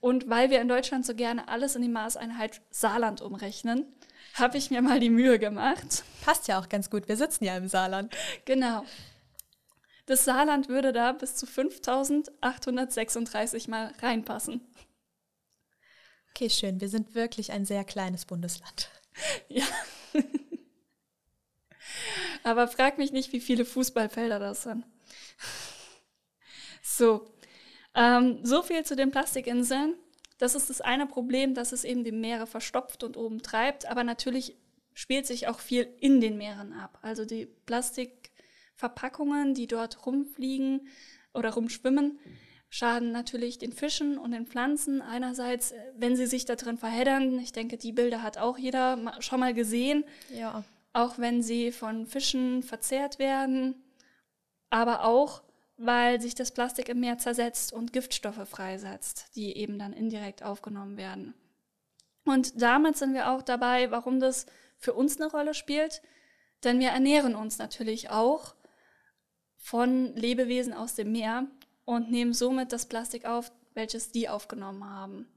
Und 0.00 0.28
weil 0.28 0.50
wir 0.50 0.60
in 0.60 0.68
Deutschland 0.68 1.06
so 1.06 1.14
gerne 1.14 1.48
alles 1.48 1.76
in 1.76 1.82
die 1.82 1.88
Maßeinheit 1.88 2.60
Saarland 2.70 3.20
umrechnen, 3.20 3.86
habe 4.34 4.56
ich 4.56 4.70
mir 4.70 4.82
mal 4.82 5.00
die 5.00 5.10
Mühe 5.10 5.38
gemacht. 5.38 6.04
Passt 6.24 6.48
ja 6.48 6.58
auch 6.58 6.68
ganz 6.68 6.90
gut, 6.90 7.08
wir 7.08 7.16
sitzen 7.16 7.44
ja 7.44 7.56
im 7.56 7.68
Saarland. 7.68 8.14
Genau. 8.44 8.84
Das 10.06 10.24
Saarland 10.24 10.68
würde 10.68 10.92
da 10.92 11.12
bis 11.12 11.36
zu 11.36 11.46
5836 11.46 13.68
Mal 13.68 13.92
reinpassen. 14.00 14.60
Okay, 16.30 16.50
schön. 16.50 16.80
Wir 16.80 16.88
sind 16.88 17.14
wirklich 17.14 17.52
ein 17.52 17.64
sehr 17.64 17.84
kleines 17.84 18.26
Bundesland. 18.26 18.90
Ja. 19.48 19.66
Aber 22.44 22.66
frag 22.66 22.96
mich 22.96 23.12
nicht, 23.12 23.34
wie 23.34 23.40
viele 23.40 23.66
Fußballfelder 23.66 24.38
das 24.38 24.62
sind. 24.62 24.86
So, 26.84 27.30
ähm, 27.94 28.44
so 28.44 28.62
viel 28.62 28.84
zu 28.84 28.96
den 28.96 29.12
Plastikinseln. 29.12 29.94
Das 30.38 30.56
ist 30.56 30.68
das 30.68 30.80
eine 30.80 31.06
Problem, 31.06 31.54
dass 31.54 31.72
es 31.72 31.84
eben 31.84 32.02
die 32.02 32.12
Meere 32.12 32.46
verstopft 32.46 33.04
und 33.04 33.16
oben 33.16 33.40
treibt. 33.40 33.86
Aber 33.86 34.02
natürlich 34.02 34.56
spielt 34.92 35.26
sich 35.26 35.46
auch 35.46 35.60
viel 35.60 35.88
in 36.00 36.20
den 36.20 36.36
Meeren 36.36 36.72
ab. 36.72 36.98
Also 37.02 37.24
die 37.24 37.46
Plastikverpackungen, 38.76 39.54
die 39.54 39.66
dort 39.66 40.06
rumfliegen 40.06 40.88
oder 41.34 41.50
rumschwimmen, 41.54 42.18
schaden 42.68 43.12
natürlich 43.12 43.58
den 43.58 43.72
Fischen 43.72 44.18
und 44.18 44.32
den 44.32 44.46
Pflanzen. 44.46 45.02
Einerseits, 45.02 45.74
wenn 45.96 46.16
sie 46.16 46.26
sich 46.26 46.44
da 46.44 46.56
drin 46.56 46.78
verheddern. 46.78 47.38
Ich 47.38 47.52
denke, 47.52 47.76
die 47.76 47.92
Bilder 47.92 48.22
hat 48.22 48.38
auch 48.38 48.58
jeder 48.58 48.98
schon 49.20 49.40
mal 49.40 49.54
gesehen. 49.54 50.04
Ja 50.34 50.64
auch 50.92 51.18
wenn 51.18 51.42
sie 51.42 51.72
von 51.72 52.06
Fischen 52.06 52.62
verzehrt 52.62 53.18
werden, 53.18 53.82
aber 54.70 55.04
auch, 55.04 55.42
weil 55.76 56.20
sich 56.20 56.34
das 56.34 56.52
Plastik 56.52 56.88
im 56.88 57.00
Meer 57.00 57.18
zersetzt 57.18 57.72
und 57.72 57.92
Giftstoffe 57.92 58.48
freisetzt, 58.48 59.34
die 59.34 59.56
eben 59.56 59.78
dann 59.78 59.92
indirekt 59.92 60.42
aufgenommen 60.42 60.96
werden. 60.96 61.34
Und 62.24 62.60
damit 62.60 62.96
sind 62.96 63.14
wir 63.14 63.30
auch 63.30 63.42
dabei, 63.42 63.90
warum 63.90 64.20
das 64.20 64.46
für 64.78 64.92
uns 64.92 65.20
eine 65.20 65.30
Rolle 65.30 65.54
spielt, 65.54 66.02
denn 66.62 66.78
wir 66.78 66.90
ernähren 66.90 67.34
uns 67.34 67.58
natürlich 67.58 68.10
auch 68.10 68.54
von 69.62 70.14
Lebewesen 70.16 70.74
aus 70.74 70.96
dem 70.96 71.12
Meer 71.12 71.46
und 71.84 72.10
nehmen 72.10 72.34
somit 72.34 72.72
das 72.72 72.86
Plastik 72.86 73.24
auf, 73.24 73.52
welches 73.74 74.10
die 74.10 74.28
aufgenommen 74.28 74.84
haben. 74.84 75.28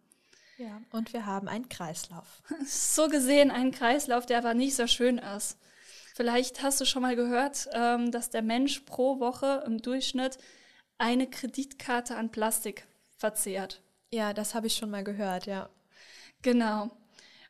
Ja, 0.57 0.81
und 0.91 1.13
wir 1.13 1.25
haben 1.25 1.47
einen 1.47 1.69
Kreislauf. 1.69 2.41
So 2.65 3.07
gesehen 3.07 3.51
einen 3.51 3.71
Kreislauf, 3.71 4.25
der 4.25 4.39
aber 4.39 4.53
nicht 4.53 4.75
so 4.75 4.87
schön 4.87 5.19
ist. 5.19 5.57
Vielleicht 6.15 6.63
hast 6.63 6.81
du 6.81 6.85
schon 6.85 7.03
mal 7.03 7.15
gehört, 7.15 7.69
ähm, 7.73 8.11
dass 8.11 8.29
der 8.29 8.41
Mensch 8.41 8.79
pro 8.81 9.19
Woche 9.19 9.63
im 9.65 9.81
Durchschnitt 9.81 10.37
eine 10.97 11.29
Kreditkarte 11.29 12.15
an 12.15 12.31
Plastik 12.31 12.87
verzehrt. 13.17 13.81
Ja, 14.11 14.33
das 14.33 14.55
habe 14.55 14.67
ich 14.67 14.75
schon 14.75 14.89
mal 14.89 15.03
gehört, 15.03 15.45
ja. 15.45 15.69
Genau. 16.41 16.89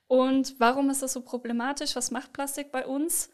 Und 0.08 0.60
warum 0.60 0.90
ist 0.90 1.04
das 1.04 1.14
so 1.14 1.22
problematisch? 1.22 1.96
Was 1.96 2.12
macht 2.12 2.34
Plastik 2.34 2.72
bei 2.72 2.86
uns? 2.86 3.30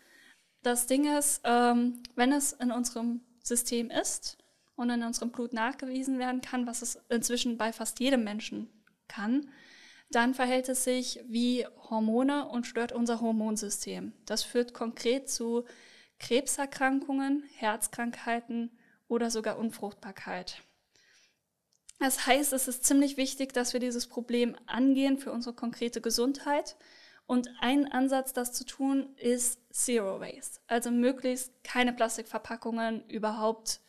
Das 0.63 0.86
Ding 0.86 1.17
ist, 1.17 1.41
ähm, 1.43 2.04
wenn 2.15 2.34
es 2.34 2.54
in 2.54 2.71
unserem 2.71 3.21
System 3.43 3.89
ist 3.89 4.38
und 4.75 4.89
in 4.89 5.04
unserem 5.04 5.32
Blut 5.32 5.54
nachgewiesen 5.54 6.19
werden 6.19 6.41
kann, 6.41 6.67
was 6.67 6.82
es 6.82 6.99
inzwischen 7.10 7.58
bei 7.58 7.73
fast 7.73 7.99
jedem 7.99 8.23
Menschen 8.23 8.69
kann, 9.08 9.49
dann 10.12 10.34
verhält 10.34 10.67
es 10.69 10.84
sich 10.84 11.21
wie 11.27 11.65
Hormone 11.89 12.47
und 12.47 12.67
stört 12.67 12.91
unser 12.91 13.21
Hormonsystem. 13.21 14.13
Das 14.25 14.43
führt 14.43 14.73
konkret 14.73 15.30
zu 15.30 15.65
Krebserkrankungen, 16.19 17.43
Herzkrankheiten 17.56 18.77
oder 19.08 19.32
sogar 19.32 19.58
Unfruchtbarkeit. 19.58 20.62
Das 21.99 22.25
heißt, 22.25 22.51
es 22.54 22.67
ist 22.67 22.84
ziemlich 22.84 23.15
wichtig, 23.17 23.54
dass 23.54 23.73
wir 23.73 23.80
dieses 23.80 24.08
Problem 24.08 24.56
angehen 24.65 25.17
für 25.17 25.32
unsere 25.32 25.56
konkrete 25.56 26.01
Gesundheit. 26.01 26.75
Und 27.32 27.48
ein 27.62 27.89
Ansatz, 27.89 28.34
das 28.34 28.52
zu 28.52 28.65
tun, 28.65 29.15
ist 29.15 29.62
Zero 29.74 30.20
Waste. 30.20 30.60
Also 30.67 30.91
möglichst 30.91 31.63
keine 31.63 31.94
Plastikverpackungen 31.94 33.08
überhaupt 33.08 33.80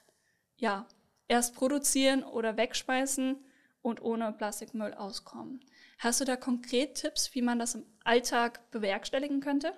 ja, 0.59 0.87
erst 1.27 1.57
produzieren 1.57 2.23
oder 2.23 2.57
wegschmeißen 2.57 3.45
und 3.81 4.01
ohne 4.01 4.31
Plastikmüll 4.31 4.95
auskommen. 4.95 5.59
Hast 5.99 6.21
du 6.21 6.25
da 6.25 6.37
konkret 6.37 6.95
Tipps, 6.95 7.35
wie 7.35 7.43
man 7.43 7.59
das 7.59 7.75
im 7.75 7.85
Alltag 8.05 8.71
bewerkstelligen 8.71 9.41
könnte? 9.41 9.73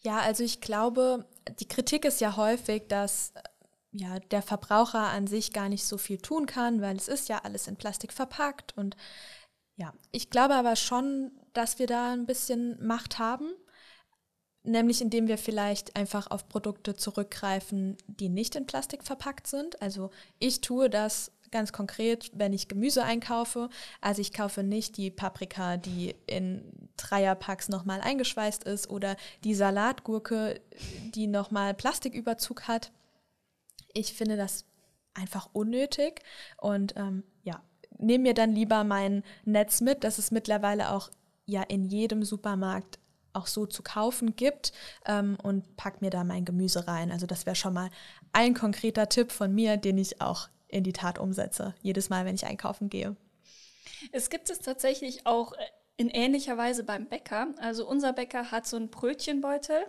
Ja, 0.00 0.20
also 0.20 0.42
ich 0.42 0.62
glaube, 0.62 1.26
die 1.60 1.68
Kritik 1.68 2.06
ist 2.06 2.22
ja 2.22 2.38
häufig, 2.38 2.88
dass 2.88 3.34
ja, 3.92 4.20
der 4.20 4.40
Verbraucher 4.40 5.10
an 5.10 5.26
sich 5.26 5.52
gar 5.52 5.68
nicht 5.68 5.84
so 5.84 5.98
viel 5.98 6.16
tun 6.16 6.46
kann, 6.46 6.80
weil 6.80 6.96
es 6.96 7.08
ist 7.08 7.28
ja 7.28 7.42
alles 7.44 7.68
in 7.68 7.76
Plastik 7.76 8.14
verpackt. 8.14 8.74
Und 8.74 8.96
ja, 9.76 9.92
ich 10.12 10.30
glaube 10.30 10.54
aber 10.54 10.76
schon, 10.76 11.32
dass 11.52 11.78
wir 11.78 11.86
da 11.86 12.12
ein 12.12 12.26
bisschen 12.26 12.84
Macht 12.84 13.18
haben, 13.18 13.50
nämlich 14.62 15.00
indem 15.00 15.28
wir 15.28 15.38
vielleicht 15.38 15.96
einfach 15.96 16.30
auf 16.30 16.48
Produkte 16.48 16.94
zurückgreifen, 16.94 17.96
die 18.06 18.28
nicht 18.28 18.56
in 18.56 18.66
Plastik 18.66 19.04
verpackt 19.04 19.46
sind. 19.46 19.80
Also 19.82 20.10
ich 20.38 20.60
tue 20.60 20.88
das 20.88 21.32
ganz 21.50 21.72
konkret, 21.72 22.30
wenn 22.34 22.52
ich 22.52 22.68
Gemüse 22.68 23.04
einkaufe. 23.04 23.68
Also 24.00 24.20
ich 24.20 24.32
kaufe 24.32 24.62
nicht 24.62 24.96
die 24.96 25.10
Paprika, 25.10 25.76
die 25.76 26.14
in 26.26 26.88
Dreierpacks 26.96 27.68
nochmal 27.68 28.00
eingeschweißt 28.00 28.64
ist 28.64 28.90
oder 28.90 29.16
die 29.44 29.54
Salatgurke, 29.54 30.60
die 31.14 31.26
nochmal 31.26 31.74
Plastiküberzug 31.74 32.66
hat 32.68 32.90
ich 33.94 34.12
finde 34.12 34.36
das 34.36 34.66
einfach 35.14 35.48
unnötig 35.52 36.20
und 36.58 36.94
ähm, 36.96 37.22
nehme 37.98 38.22
mir 38.22 38.34
dann 38.34 38.54
lieber 38.54 38.84
mein 38.84 39.22
Netz 39.44 39.80
mit, 39.80 40.04
das 40.04 40.18
es 40.18 40.30
mittlerweile 40.30 40.90
auch 40.90 41.10
ja 41.46 41.62
in 41.62 41.84
jedem 41.84 42.22
Supermarkt 42.24 42.98
auch 43.32 43.46
so 43.46 43.66
zu 43.66 43.82
kaufen 43.82 44.36
gibt 44.36 44.72
ähm, 45.06 45.36
und 45.42 45.76
pack 45.76 46.00
mir 46.00 46.10
da 46.10 46.24
mein 46.24 46.44
Gemüse 46.44 46.86
rein. 46.86 47.10
Also 47.10 47.26
das 47.26 47.46
wäre 47.46 47.56
schon 47.56 47.74
mal 47.74 47.90
ein 48.32 48.54
konkreter 48.54 49.08
Tipp 49.08 49.32
von 49.32 49.54
mir, 49.54 49.76
den 49.76 49.98
ich 49.98 50.20
auch 50.20 50.48
in 50.68 50.84
die 50.84 50.92
Tat 50.92 51.18
umsetze, 51.18 51.74
jedes 51.82 52.08
Mal, 52.08 52.24
wenn 52.24 52.34
ich 52.34 52.46
einkaufen 52.46 52.88
gehe. 52.88 53.16
Es 54.12 54.30
gibt 54.30 54.50
es 54.50 54.60
tatsächlich 54.60 55.26
auch 55.26 55.52
in 55.96 56.08
ähnlicher 56.08 56.56
Weise 56.56 56.84
beim 56.84 57.06
Bäcker. 57.06 57.48
Also 57.58 57.86
unser 57.86 58.12
Bäcker 58.12 58.50
hat 58.50 58.66
so 58.66 58.76
einen 58.76 58.90
Brötchenbeutel, 58.90 59.86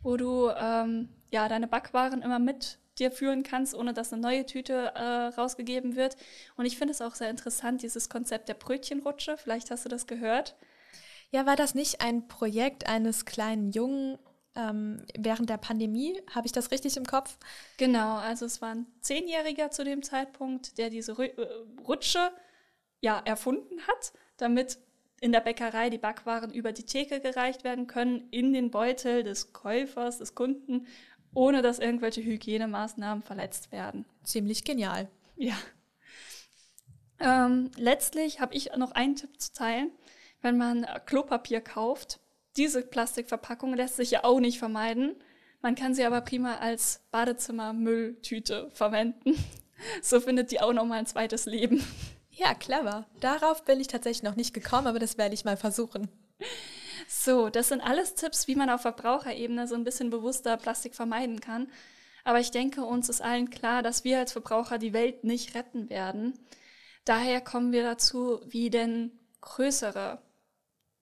wo 0.00 0.16
du 0.16 0.50
ähm, 0.50 1.08
ja 1.30 1.48
deine 1.48 1.66
Backwaren 1.66 2.22
immer 2.22 2.38
mit 2.38 2.78
dir 2.98 3.10
führen 3.10 3.42
kannst, 3.42 3.74
ohne 3.74 3.92
dass 3.92 4.12
eine 4.12 4.22
neue 4.22 4.46
Tüte 4.46 4.92
äh, 4.94 5.28
rausgegeben 5.28 5.96
wird. 5.96 6.16
Und 6.56 6.66
ich 6.66 6.78
finde 6.78 6.92
es 6.92 7.00
auch 7.00 7.14
sehr 7.14 7.30
interessant, 7.30 7.82
dieses 7.82 8.08
Konzept 8.08 8.48
der 8.48 8.54
Brötchenrutsche. 8.54 9.36
Vielleicht 9.36 9.70
hast 9.70 9.84
du 9.84 9.88
das 9.88 10.06
gehört. 10.06 10.56
Ja, 11.30 11.46
war 11.46 11.56
das 11.56 11.74
nicht 11.74 12.00
ein 12.00 12.26
Projekt 12.28 12.88
eines 12.88 13.24
kleinen 13.24 13.70
Jungen 13.70 14.18
ähm, 14.54 15.04
während 15.16 15.50
der 15.50 15.58
Pandemie? 15.58 16.20
Habe 16.34 16.46
ich 16.46 16.52
das 16.52 16.70
richtig 16.70 16.96
im 16.96 17.06
Kopf? 17.06 17.38
Genau, 17.76 18.16
also 18.16 18.46
es 18.46 18.60
war 18.60 18.74
ein 18.74 18.86
Zehnjähriger 19.00 19.70
zu 19.70 19.84
dem 19.84 20.02
Zeitpunkt, 20.02 20.78
der 20.78 20.90
diese 20.90 21.12
äh, 21.12 21.32
Rutsche 21.86 22.32
ja, 23.00 23.20
erfunden 23.24 23.80
hat, 23.86 24.12
damit 24.36 24.78
in 25.20 25.32
der 25.32 25.40
Bäckerei 25.40 25.90
die 25.90 25.98
Backwaren 25.98 26.52
über 26.52 26.72
die 26.72 26.84
Theke 26.84 27.20
gereicht 27.20 27.64
werden 27.64 27.86
können, 27.86 28.28
in 28.30 28.52
den 28.52 28.70
Beutel 28.70 29.24
des 29.24 29.52
Käufers, 29.52 30.18
des 30.18 30.34
Kunden 30.34 30.86
ohne 31.34 31.62
dass 31.62 31.78
irgendwelche 31.78 32.22
Hygienemaßnahmen 32.22 33.22
verletzt 33.22 33.72
werden. 33.72 34.04
Ziemlich 34.24 34.64
genial. 34.64 35.08
Ja. 35.36 35.54
Ähm, 37.20 37.70
letztlich 37.76 38.40
habe 38.40 38.54
ich 38.54 38.70
noch 38.76 38.92
einen 38.92 39.16
Tipp 39.16 39.40
zu 39.40 39.52
teilen. 39.52 39.90
Wenn 40.40 40.56
man 40.56 40.86
Klopapier 41.06 41.60
kauft, 41.60 42.20
diese 42.56 42.82
Plastikverpackung 42.82 43.74
lässt 43.74 43.96
sich 43.96 44.10
ja 44.10 44.24
auch 44.24 44.40
nicht 44.40 44.58
vermeiden. 44.58 45.16
Man 45.60 45.74
kann 45.74 45.94
sie 45.94 46.04
aber 46.04 46.20
prima 46.20 46.56
als 46.56 47.02
Badezimmermülltüte 47.10 48.70
verwenden. 48.72 49.32
So 50.02 50.18
findet 50.18 50.50
die 50.50 50.60
auch 50.60 50.72
noch 50.72 50.84
mal 50.86 50.98
ein 50.98 51.06
zweites 51.06 51.46
Leben. 51.46 51.84
Ja, 52.32 52.52
clever. 52.54 53.06
Darauf 53.20 53.64
bin 53.64 53.78
ich 53.78 53.86
tatsächlich 53.86 54.24
noch 54.24 54.34
nicht 54.34 54.52
gekommen, 54.52 54.88
aber 54.88 54.98
das 54.98 55.18
werde 55.18 55.34
ich 55.34 55.44
mal 55.44 55.56
versuchen. 55.56 56.08
So, 57.10 57.48
das 57.48 57.68
sind 57.68 57.80
alles 57.80 58.16
Tipps, 58.16 58.48
wie 58.48 58.54
man 58.54 58.68
auf 58.68 58.82
Verbraucherebene 58.82 59.66
so 59.66 59.74
ein 59.74 59.82
bisschen 59.82 60.10
bewusster 60.10 60.58
Plastik 60.58 60.94
vermeiden 60.94 61.40
kann. 61.40 61.68
Aber 62.22 62.38
ich 62.38 62.50
denke, 62.50 62.84
uns 62.84 63.08
ist 63.08 63.22
allen 63.22 63.48
klar, 63.48 63.82
dass 63.82 64.04
wir 64.04 64.18
als 64.18 64.32
Verbraucher 64.32 64.76
die 64.76 64.92
Welt 64.92 65.24
nicht 65.24 65.54
retten 65.54 65.88
werden. 65.88 66.38
Daher 67.06 67.40
kommen 67.40 67.72
wir 67.72 67.82
dazu, 67.82 68.40
wie 68.44 68.68
denn 68.68 69.18
größere 69.40 70.20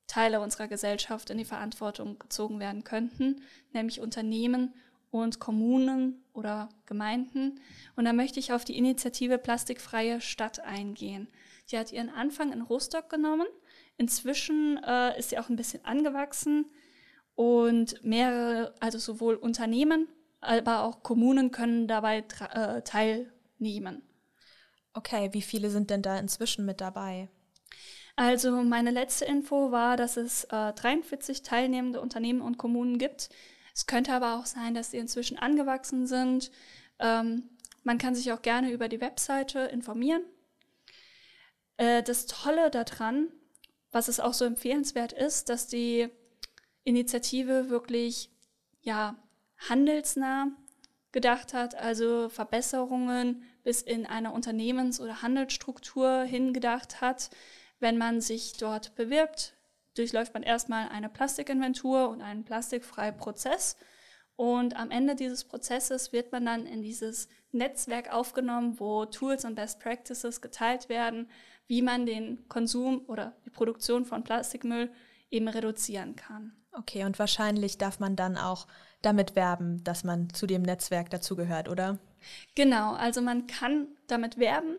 Teile 0.06 0.38
unserer 0.38 0.68
Gesellschaft 0.68 1.30
in 1.30 1.38
die 1.38 1.44
Verantwortung 1.44 2.20
gezogen 2.20 2.60
werden 2.60 2.84
könnten, 2.84 3.42
nämlich 3.72 4.00
Unternehmen 4.00 4.74
und 5.10 5.40
Kommunen 5.40 6.22
oder 6.34 6.68
Gemeinden. 6.86 7.60
Und 7.96 8.04
da 8.04 8.12
möchte 8.12 8.38
ich 8.38 8.52
auf 8.52 8.64
die 8.64 8.78
Initiative 8.78 9.38
Plastikfreie 9.38 10.20
Stadt 10.20 10.60
eingehen. 10.60 11.26
Die 11.72 11.78
hat 11.78 11.90
ihren 11.90 12.10
Anfang 12.10 12.52
in 12.52 12.62
Rostock 12.62 13.10
genommen 13.10 13.48
Inzwischen 13.98 14.78
äh, 14.84 15.18
ist 15.18 15.30
sie 15.30 15.38
auch 15.38 15.48
ein 15.48 15.56
bisschen 15.56 15.84
angewachsen 15.84 16.66
und 17.34 18.02
mehrere, 18.04 18.74
also 18.80 18.98
sowohl 18.98 19.36
Unternehmen, 19.36 20.08
aber 20.40 20.82
auch 20.82 21.02
Kommunen 21.02 21.50
können 21.50 21.88
dabei 21.88 22.24
äh, 22.52 22.82
teilnehmen. 22.82 24.02
Okay, 24.92 25.30
wie 25.32 25.42
viele 25.42 25.70
sind 25.70 25.90
denn 25.90 26.02
da 26.02 26.18
inzwischen 26.18 26.64
mit 26.64 26.80
dabei? 26.80 27.28
Also 28.16 28.50
meine 28.62 28.90
letzte 28.90 29.26
Info 29.26 29.70
war, 29.70 29.98
dass 29.98 30.16
es 30.16 30.44
äh, 30.44 30.72
43 30.72 31.42
teilnehmende 31.42 32.00
Unternehmen 32.00 32.40
und 32.40 32.56
Kommunen 32.56 32.96
gibt. 32.98 33.28
Es 33.74 33.86
könnte 33.86 34.14
aber 34.14 34.36
auch 34.36 34.46
sein, 34.46 34.72
dass 34.74 34.90
sie 34.90 34.96
inzwischen 34.96 35.38
angewachsen 35.38 36.06
sind. 36.06 36.50
Ähm, 36.98 37.50
man 37.84 37.98
kann 37.98 38.14
sich 38.14 38.32
auch 38.32 38.40
gerne 38.40 38.72
über 38.72 38.88
die 38.88 39.02
Webseite 39.02 39.60
informieren. 39.60 40.22
Äh, 41.76 42.02
das 42.02 42.24
Tolle 42.24 42.70
daran 42.70 43.28
was 43.96 44.08
es 44.08 44.20
auch 44.20 44.34
so 44.34 44.44
empfehlenswert 44.44 45.14
ist, 45.14 45.48
dass 45.48 45.68
die 45.68 46.10
Initiative 46.84 47.70
wirklich 47.70 48.30
ja, 48.82 49.16
handelsnah 49.56 50.48
gedacht 51.12 51.54
hat, 51.54 51.74
also 51.76 52.28
Verbesserungen 52.28 53.42
bis 53.64 53.80
in 53.80 54.04
eine 54.04 54.32
Unternehmens- 54.32 55.00
oder 55.00 55.22
Handelsstruktur 55.22 56.24
hingedacht 56.24 57.00
hat. 57.00 57.30
Wenn 57.80 57.96
man 57.96 58.20
sich 58.20 58.58
dort 58.58 58.94
bewirbt, 58.96 59.54
durchläuft 59.94 60.34
man 60.34 60.42
erstmal 60.42 60.90
eine 60.90 61.08
Plastikinventur 61.08 62.10
und 62.10 62.20
einen 62.20 62.44
plastikfreien 62.44 63.16
Prozess. 63.16 63.78
Und 64.36 64.76
am 64.76 64.90
Ende 64.90 65.14
dieses 65.14 65.44
Prozesses 65.44 66.12
wird 66.12 66.32
man 66.32 66.44
dann 66.44 66.66
in 66.66 66.82
dieses 66.82 67.28
Netzwerk 67.56 68.12
aufgenommen, 68.12 68.78
wo 68.78 69.04
Tools 69.06 69.44
und 69.44 69.54
Best 69.54 69.80
Practices 69.80 70.40
geteilt 70.40 70.88
werden, 70.88 71.28
wie 71.66 71.82
man 71.82 72.06
den 72.06 72.48
Konsum 72.48 73.04
oder 73.06 73.34
die 73.44 73.50
Produktion 73.50 74.04
von 74.04 74.24
Plastikmüll 74.24 74.90
eben 75.30 75.48
reduzieren 75.48 76.16
kann. 76.16 76.52
Okay, 76.72 77.04
und 77.04 77.18
wahrscheinlich 77.18 77.78
darf 77.78 78.00
man 78.00 78.16
dann 78.16 78.36
auch 78.36 78.66
damit 79.02 79.34
werben, 79.34 79.82
dass 79.82 80.04
man 80.04 80.32
zu 80.32 80.46
dem 80.46 80.62
Netzwerk 80.62 81.10
dazugehört, 81.10 81.68
oder? 81.68 81.98
Genau, 82.54 82.92
also 82.92 83.20
man 83.22 83.46
kann 83.46 83.88
damit 84.06 84.38
werben, 84.38 84.76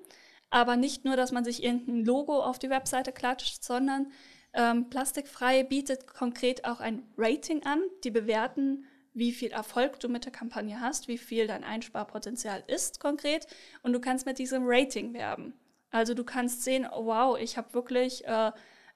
aber 0.49 0.75
nicht 0.77 1.05
nur, 1.05 1.15
dass 1.15 1.31
man 1.31 1.43
sich 1.43 1.63
irgendein 1.63 2.05
Logo 2.05 2.41
auf 2.41 2.59
die 2.59 2.69
Webseite 2.69 3.11
klatscht, 3.11 3.63
sondern 3.63 4.11
ähm, 4.53 4.89
Plastikfrei 4.89 5.63
bietet 5.63 6.07
konkret 6.07 6.65
auch 6.65 6.79
ein 6.79 7.03
Rating 7.17 7.63
an. 7.63 7.81
Die 8.03 8.11
bewerten, 8.11 8.85
wie 9.17 9.32
viel 9.32 9.51
Erfolg 9.51 9.99
du 9.99 10.10
mit 10.10 10.25
der 10.25 10.32
Kampagne 10.32 10.80
hast, 10.80 11.08
wie 11.08 11.17
viel 11.17 11.47
dein 11.47 11.63
Einsparpotenzial 11.63 12.63
ist 12.67 12.99
konkret 12.99 13.47
und 13.82 13.93
du 13.93 13.99
kannst 13.99 14.27
mit 14.27 14.38
diesem 14.38 14.63
Rating 14.65 15.13
werben. 15.13 15.53
Also 15.89 16.13
du 16.13 16.23
kannst 16.23 16.63
sehen, 16.63 16.88
oh, 16.91 17.06
wow, 17.06 17.39
ich 17.39 17.58
habe 17.58 17.73
wirklich 17.73 18.25
äh, 18.25 18.51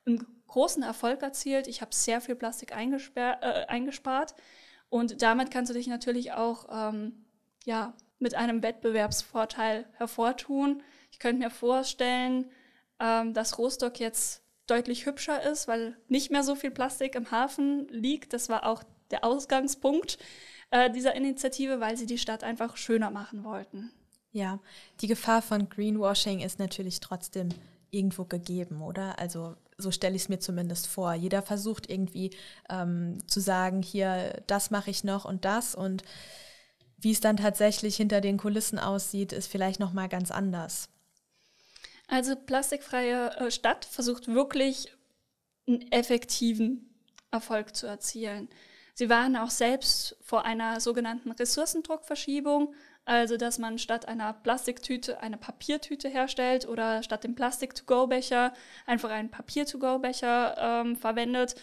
einen 0.05 0.25
großen 0.47 0.83
Erfolg 0.83 1.23
erzielt, 1.23 1.67
ich 1.67 1.81
habe 1.81 1.95
sehr 1.95 2.21
viel 2.21 2.35
Plastik 2.35 2.71
äh, 2.71 2.75
eingespart 2.75 4.35
und 4.89 5.23
damit 5.23 5.49
kannst 5.49 5.71
du 5.71 5.73
dich 5.73 5.87
natürlich 5.87 6.33
auch 6.33 6.67
ähm, 6.71 7.25
ja, 7.65 7.95
mit 8.19 8.35
einem 8.35 8.61
Wettbewerbsvorteil 8.61 9.87
hervortun. 9.93 10.83
Ich 11.11 11.17
könnte 11.17 11.41
mir 11.41 11.49
vorstellen, 11.49 12.51
ähm, 12.99 13.33
dass 13.33 13.57
Rostock 13.57 13.99
jetzt 13.99 14.43
deutlich 14.67 15.05
hübscher 15.05 15.41
ist, 15.43 15.67
weil 15.67 15.97
nicht 16.07 16.31
mehr 16.31 16.43
so 16.43 16.55
viel 16.55 16.71
Plastik 16.71 17.15
im 17.15 17.31
Hafen 17.31 17.87
liegt. 17.89 18.33
Das 18.33 18.49
war 18.49 18.65
auch 18.65 18.83
der 19.11 19.23
Ausgangspunkt 19.23 20.17
äh, 20.71 20.89
dieser 20.89 21.15
Initiative, 21.15 21.79
weil 21.79 21.97
sie 21.97 22.05
die 22.05 22.17
Stadt 22.17 22.43
einfach 22.43 22.77
schöner 22.77 23.11
machen 23.11 23.43
wollten. 23.43 23.91
Ja, 24.31 24.59
die 25.01 25.07
Gefahr 25.07 25.41
von 25.41 25.69
Greenwashing 25.69 26.39
ist 26.39 26.59
natürlich 26.59 27.01
trotzdem 27.01 27.49
irgendwo 27.89 28.23
gegeben, 28.23 28.81
oder? 28.81 29.19
Also 29.19 29.55
so 29.77 29.91
stelle 29.91 30.15
ich 30.15 30.23
es 30.23 30.29
mir 30.29 30.39
zumindest 30.39 30.87
vor. 30.87 31.13
Jeder 31.13 31.41
versucht 31.41 31.89
irgendwie 31.89 32.31
ähm, 32.69 33.17
zu 33.27 33.41
sagen, 33.41 33.81
hier, 33.81 34.41
das 34.47 34.71
mache 34.71 34.89
ich 34.89 35.03
noch 35.03 35.25
und 35.25 35.43
das 35.43 35.75
und 35.75 36.03
wie 36.97 37.11
es 37.11 37.19
dann 37.19 37.37
tatsächlich 37.37 37.95
hinter 37.97 38.21
den 38.21 38.37
Kulissen 38.37 38.77
aussieht, 38.77 39.33
ist 39.33 39.47
vielleicht 39.47 39.79
noch 39.79 39.91
mal 39.91 40.07
ganz 40.07 40.29
anders. 40.29 40.87
Also 42.11 42.35
plastikfreie 42.35 43.37
äh, 43.37 43.51
Stadt 43.51 43.85
versucht 43.85 44.27
wirklich 44.27 44.93
einen 45.65 45.89
effektiven 45.93 46.93
Erfolg 47.31 47.73
zu 47.73 47.87
erzielen. 47.87 48.49
Sie 48.95 49.09
waren 49.09 49.37
auch 49.37 49.49
selbst 49.49 50.17
vor 50.21 50.43
einer 50.43 50.81
sogenannten 50.81 51.31
Ressourcendruckverschiebung, 51.31 52.73
also, 53.05 53.37
dass 53.37 53.59
man 53.59 53.79
statt 53.79 54.09
einer 54.09 54.33
Plastiktüte 54.33 55.21
eine 55.21 55.37
Papiertüte 55.37 56.09
herstellt 56.09 56.67
oder 56.67 57.01
statt 57.01 57.23
dem 57.23 57.33
Plastik-to-go-Becher 57.33 58.53
einfach 58.85 59.09
einen 59.09 59.31
Papier-to-go-Becher 59.31 60.57
ähm, 60.59 60.97
verwendet. 60.97 61.55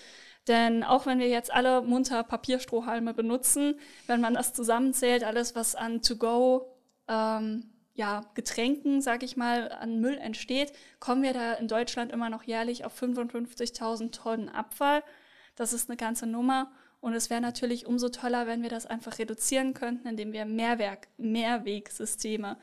Denn 0.49 0.83
auch 0.83 1.05
wenn 1.05 1.19
wir 1.19 1.29
jetzt 1.29 1.53
alle 1.53 1.83
munter 1.83 2.25
Papierstrohhalme 2.25 3.13
benutzen, 3.13 3.79
wenn 4.07 4.23
man 4.23 4.33
das 4.33 4.55
zusammenzählt, 4.55 5.25
alles, 5.25 5.55
was 5.55 5.75
an 5.75 6.01
To-Go 6.01 6.75
ähm, 7.07 7.71
ja, 7.99 8.25
Getränken, 8.35 9.03
sag 9.03 9.25
ich 9.25 9.37
mal, 9.37 9.73
an 9.73 9.99
Müll 10.01 10.17
entsteht, 10.19 10.73
kommen 11.01 11.25
wir 11.25 11.33
da 11.33 11.55
in 11.55 11.67
Deutschland 11.67 12.13
immer 12.13 12.31
noch 12.31 12.45
jährlich 12.45 12.85
auf 12.85 13.03
55.000 13.03 14.13
Tonnen 14.13 14.49
Abfall. 14.49 15.03
Das 15.57 15.73
ist 15.73 15.91
eine 15.91 15.97
ganze 15.97 16.29
Nummer. 16.29 16.71
Und 17.01 17.15
es 17.15 17.29
wäre 17.29 17.41
natürlich 17.41 17.87
umso 17.87 18.09
toller, 18.09 18.47
wenn 18.47 18.63
wir 18.63 18.69
das 18.69 18.87
einfach 18.87 19.19
reduzieren 19.19 19.75
könnten, 19.75 20.07
indem 20.07 20.33
wir 20.33 20.45
Mehrwerk, 20.45 21.09
Mehrwegsysteme 21.17 22.57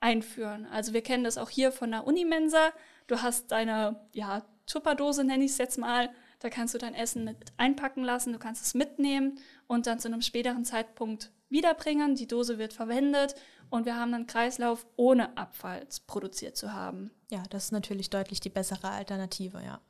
einführen. 0.00 0.66
Also 0.66 0.92
wir 0.92 1.02
kennen 1.02 1.24
das 1.24 1.38
auch 1.38 1.48
hier 1.48 1.72
von 1.72 1.90
der 1.90 2.06
Unimensa. 2.06 2.70
Du 3.06 3.22
hast 3.22 3.52
deine 3.52 3.98
ja, 4.12 4.44
Tupperdose, 4.66 5.24
nenne 5.24 5.44
ich 5.44 5.52
es 5.52 5.58
jetzt 5.58 5.78
mal. 5.78 6.10
Da 6.40 6.50
kannst 6.50 6.74
du 6.74 6.78
dein 6.78 6.94
Essen 6.94 7.24
mit 7.24 7.38
einpacken 7.56 8.04
lassen, 8.04 8.34
du 8.34 8.38
kannst 8.38 8.62
es 8.62 8.74
mitnehmen 8.74 9.38
und 9.68 9.86
dann 9.86 10.00
zu 10.00 10.08
einem 10.08 10.20
späteren 10.20 10.66
Zeitpunkt 10.66 11.30
wiederbringen. 11.48 12.14
Die 12.14 12.26
Dose 12.26 12.58
wird 12.58 12.72
verwendet 12.72 13.34
und 13.70 13.86
wir 13.86 13.96
haben 13.96 14.14
einen 14.14 14.26
Kreislauf 14.26 14.86
ohne 14.96 15.36
Abfall 15.36 15.86
produziert 16.06 16.56
zu 16.56 16.72
haben. 16.72 17.10
Ja, 17.30 17.42
das 17.50 17.66
ist 17.66 17.72
natürlich 17.72 18.10
deutlich 18.10 18.40
die 18.40 18.50
bessere 18.50 18.90
Alternative, 18.90 19.62
ja. 19.62 19.80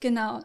Genau. 0.00 0.40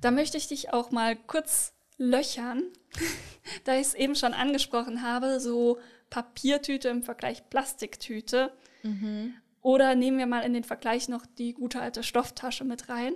Da 0.00 0.10
möchte 0.10 0.36
ich 0.36 0.48
dich 0.48 0.72
auch 0.72 0.90
mal 0.90 1.16
kurz 1.16 1.72
löchern, 1.96 2.64
da 3.64 3.74
ich 3.74 3.88
es 3.88 3.94
eben 3.94 4.14
schon 4.14 4.34
angesprochen 4.34 5.02
habe, 5.02 5.40
so 5.40 5.78
Papiertüte 6.10 6.88
im 6.88 7.02
Vergleich 7.02 7.48
Plastiktüte. 7.48 8.52
Mhm. 8.82 9.34
Oder 9.62 9.94
nehmen 9.94 10.18
wir 10.18 10.26
mal 10.26 10.42
in 10.42 10.54
den 10.54 10.64
Vergleich 10.64 11.08
noch 11.08 11.26
die 11.26 11.52
gute 11.52 11.80
alte 11.80 12.02
Stofftasche 12.02 12.64
mit 12.64 12.88
rein. 12.88 13.14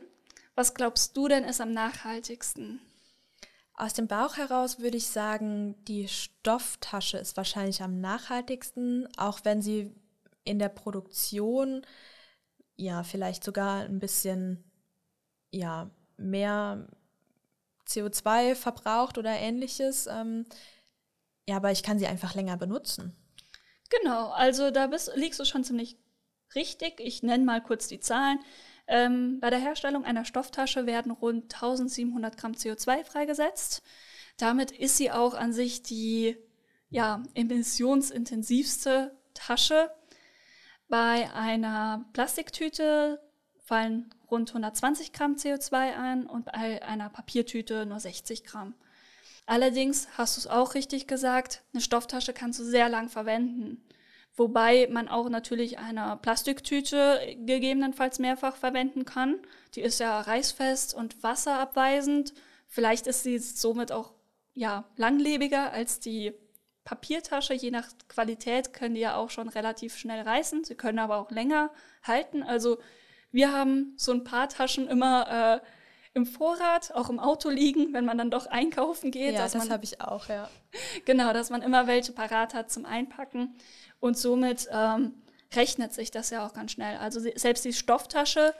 Was 0.54 0.74
glaubst 0.74 1.16
du 1.16 1.26
denn 1.26 1.44
ist 1.44 1.60
am 1.60 1.72
nachhaltigsten? 1.72 2.80
Aus 3.76 3.92
dem 3.92 4.06
Bauch 4.06 4.36
heraus 4.36 4.78
würde 4.78 4.96
ich 4.96 5.08
sagen, 5.08 5.74
die 5.86 6.06
Stofftasche 6.06 7.18
ist 7.18 7.36
wahrscheinlich 7.36 7.82
am 7.82 8.00
nachhaltigsten, 8.00 9.08
auch 9.16 9.40
wenn 9.42 9.62
sie 9.62 9.92
in 10.44 10.60
der 10.60 10.68
Produktion 10.68 11.84
ja 12.76 13.02
vielleicht 13.02 13.42
sogar 13.42 13.80
ein 13.82 13.98
bisschen 13.98 14.62
ja 15.50 15.90
mehr 16.16 16.86
CO2 17.88 18.54
verbraucht 18.54 19.18
oder 19.18 19.30
ähnliches. 19.30 20.06
Ähm, 20.06 20.46
ja, 21.48 21.56
aber 21.56 21.72
ich 21.72 21.82
kann 21.82 21.98
sie 21.98 22.06
einfach 22.06 22.34
länger 22.34 22.56
benutzen. 22.56 23.16
Genau, 23.90 24.30
also 24.30 24.70
da 24.70 24.86
bist, 24.86 25.12
liegst 25.16 25.40
du 25.40 25.44
schon 25.44 25.64
ziemlich 25.64 25.96
richtig. 26.54 27.00
Ich 27.00 27.22
nenne 27.22 27.44
mal 27.44 27.62
kurz 27.62 27.88
die 27.88 28.00
Zahlen. 28.00 28.38
Ähm, 28.86 29.40
bei 29.40 29.50
der 29.50 29.58
Herstellung 29.58 30.04
einer 30.04 30.24
Stofftasche 30.24 30.86
werden 30.86 31.12
rund 31.12 31.54
1700 31.54 32.36
Gramm 32.36 32.52
CO2 32.52 33.04
freigesetzt. 33.04 33.82
Damit 34.36 34.70
ist 34.72 34.96
sie 34.96 35.10
auch 35.10 35.34
an 35.34 35.52
sich 35.52 35.82
die 35.82 36.36
ja, 36.90 37.22
emissionsintensivste 37.34 39.16
Tasche. 39.32 39.90
Bei 40.88 41.32
einer 41.32 42.04
Plastiktüte 42.12 43.20
fallen 43.64 44.14
rund 44.30 44.50
120 44.50 45.12
Gramm 45.12 45.34
CO2 45.34 45.96
ein 45.96 46.26
und 46.26 46.44
bei 46.46 46.82
einer 46.82 47.08
Papiertüte 47.08 47.86
nur 47.86 48.00
60 48.00 48.44
Gramm. 48.44 48.74
Allerdings 49.46 50.08
hast 50.16 50.36
du 50.36 50.40
es 50.40 50.46
auch 50.46 50.74
richtig 50.74 51.06
gesagt, 51.06 51.62
eine 51.72 51.80
Stofftasche 51.80 52.32
kannst 52.32 52.60
du 52.60 52.64
sehr 52.64 52.88
lang 52.88 53.08
verwenden. 53.08 53.82
Wobei 54.36 54.88
man 54.90 55.08
auch 55.08 55.28
natürlich 55.28 55.78
eine 55.78 56.18
Plastiktüte 56.20 57.20
gegebenenfalls 57.38 58.18
mehrfach 58.18 58.56
verwenden 58.56 59.04
kann. 59.04 59.36
Die 59.74 59.80
ist 59.80 60.00
ja 60.00 60.20
reißfest 60.20 60.92
und 60.94 61.22
wasserabweisend. 61.22 62.34
Vielleicht 62.66 63.06
ist 63.06 63.22
sie 63.22 63.38
somit 63.38 63.92
auch 63.92 64.12
ja, 64.52 64.84
langlebiger 64.96 65.72
als 65.72 66.00
die 66.00 66.32
Papiertasche. 66.82 67.54
Je 67.54 67.70
nach 67.70 67.86
Qualität 68.08 68.72
können 68.72 68.96
die 68.96 69.02
ja 69.02 69.16
auch 69.16 69.30
schon 69.30 69.48
relativ 69.48 69.96
schnell 69.96 70.22
reißen. 70.22 70.64
Sie 70.64 70.74
können 70.74 70.98
aber 70.98 71.18
auch 71.18 71.30
länger 71.30 71.70
halten. 72.02 72.42
Also 72.42 72.78
wir 73.30 73.52
haben 73.52 73.94
so 73.96 74.12
ein 74.12 74.24
paar 74.24 74.48
Taschen 74.48 74.88
immer 74.88 75.60
äh, 75.62 75.66
im 76.14 76.26
Vorrat, 76.26 76.94
auch 76.94 77.10
im 77.10 77.18
Auto 77.18 77.50
liegen, 77.50 77.92
wenn 77.92 78.04
man 78.04 78.16
dann 78.16 78.30
doch 78.30 78.46
einkaufen 78.46 79.10
geht. 79.10 79.34
Ja, 79.34 79.48
das 79.48 79.68
habe 79.68 79.84
ich 79.84 80.00
auch, 80.00 80.28
ja. 80.28 80.48
Genau, 81.04 81.32
dass 81.32 81.50
man 81.50 81.60
immer 81.60 81.88
welche 81.88 82.12
parat 82.12 82.54
hat 82.54 82.70
zum 82.70 82.86
Einpacken. 82.86 83.56
Und 83.98 84.16
somit 84.16 84.68
ähm, 84.70 85.14
rechnet 85.54 85.92
sich 85.92 86.12
das 86.12 86.30
ja 86.30 86.46
auch 86.46 86.52
ganz 86.52 86.72
schnell. 86.72 86.98
Also 86.98 87.20
selbst 87.34 87.64
die 87.64 87.72
Stofftasche, 87.72 88.54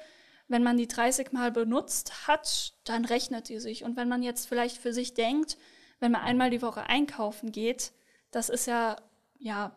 wenn 0.48 0.64
man 0.64 0.76
die 0.76 0.88
30 0.88 1.32
Mal 1.32 1.52
benutzt 1.52 2.26
hat, 2.26 2.74
dann 2.84 3.04
rechnet 3.04 3.48
die 3.48 3.60
sich. 3.60 3.84
Und 3.84 3.96
wenn 3.96 4.08
man 4.08 4.22
jetzt 4.24 4.48
vielleicht 4.48 4.78
für 4.78 4.92
sich 4.92 5.14
denkt, 5.14 5.56
wenn 6.00 6.10
man 6.10 6.22
einmal 6.22 6.50
die 6.50 6.62
Woche 6.62 6.82
einkaufen 6.82 7.52
geht, 7.52 7.92
das 8.32 8.48
ist 8.48 8.66
ja, 8.66 8.96
ja 9.38 9.76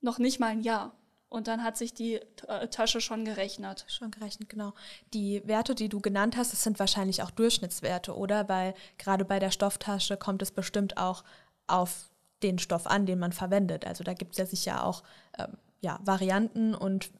noch 0.00 0.18
nicht 0.18 0.40
mal 0.40 0.48
ein 0.48 0.62
Jahr. 0.62 0.96
Und 1.34 1.48
dann 1.48 1.64
hat 1.64 1.76
sich 1.76 1.92
die 1.92 2.20
äh, 2.46 2.68
Tasche 2.68 3.00
schon 3.00 3.24
gerechnet. 3.24 3.84
Schon 3.88 4.12
gerechnet, 4.12 4.48
genau. 4.48 4.72
Die 5.14 5.42
Werte, 5.44 5.74
die 5.74 5.88
du 5.88 5.98
genannt 5.98 6.36
hast, 6.36 6.52
das 6.52 6.62
sind 6.62 6.78
wahrscheinlich 6.78 7.24
auch 7.24 7.32
Durchschnittswerte, 7.32 8.16
oder? 8.16 8.48
Weil 8.48 8.72
gerade 8.98 9.24
bei 9.24 9.40
der 9.40 9.50
Stofftasche 9.50 10.16
kommt 10.16 10.42
es 10.42 10.52
bestimmt 10.52 10.96
auch 10.96 11.24
auf 11.66 12.08
den 12.44 12.60
Stoff 12.60 12.86
an, 12.86 13.04
den 13.04 13.18
man 13.18 13.32
verwendet. 13.32 13.84
Also 13.84 14.04
da 14.04 14.14
gibt 14.14 14.30
es 14.30 14.38
ja 14.38 14.46
sicher 14.46 14.86
auch 14.86 15.02
ähm, 15.36 15.56
ja, 15.80 15.98
Varianten 16.04 16.72
und 16.72 17.10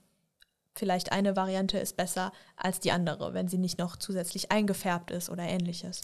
vielleicht 0.76 1.10
eine 1.10 1.34
Variante 1.34 1.78
ist 1.78 1.96
besser 1.96 2.30
als 2.54 2.78
die 2.78 2.92
andere, 2.92 3.34
wenn 3.34 3.48
sie 3.48 3.58
nicht 3.58 3.80
noch 3.80 3.96
zusätzlich 3.96 4.52
eingefärbt 4.52 5.10
ist 5.10 5.28
oder 5.28 5.42
ähnliches. 5.42 6.02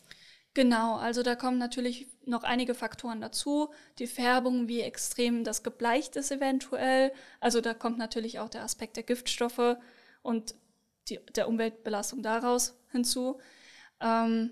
Genau, 0.52 0.96
also 0.96 1.22
da 1.22 1.36
kommen 1.36 1.58
natürlich 1.58 2.08
noch 2.24 2.42
einige 2.42 2.74
Faktoren 2.74 3.20
dazu. 3.20 3.72
Die 3.98 4.08
Färbung, 4.08 4.66
wie 4.66 4.80
extrem 4.80 5.44
das 5.44 5.62
gebleicht 5.62 6.16
ist 6.16 6.32
eventuell. 6.32 7.12
Also 7.38 7.60
da 7.60 7.72
kommt 7.72 7.98
natürlich 7.98 8.40
auch 8.40 8.48
der 8.48 8.62
Aspekt 8.62 8.96
der 8.96 9.04
Giftstoffe 9.04 9.76
und 10.22 10.54
die, 11.08 11.20
der 11.36 11.48
Umweltbelastung 11.48 12.22
daraus 12.22 12.74
hinzu. 12.90 13.38
Ähm, 14.00 14.50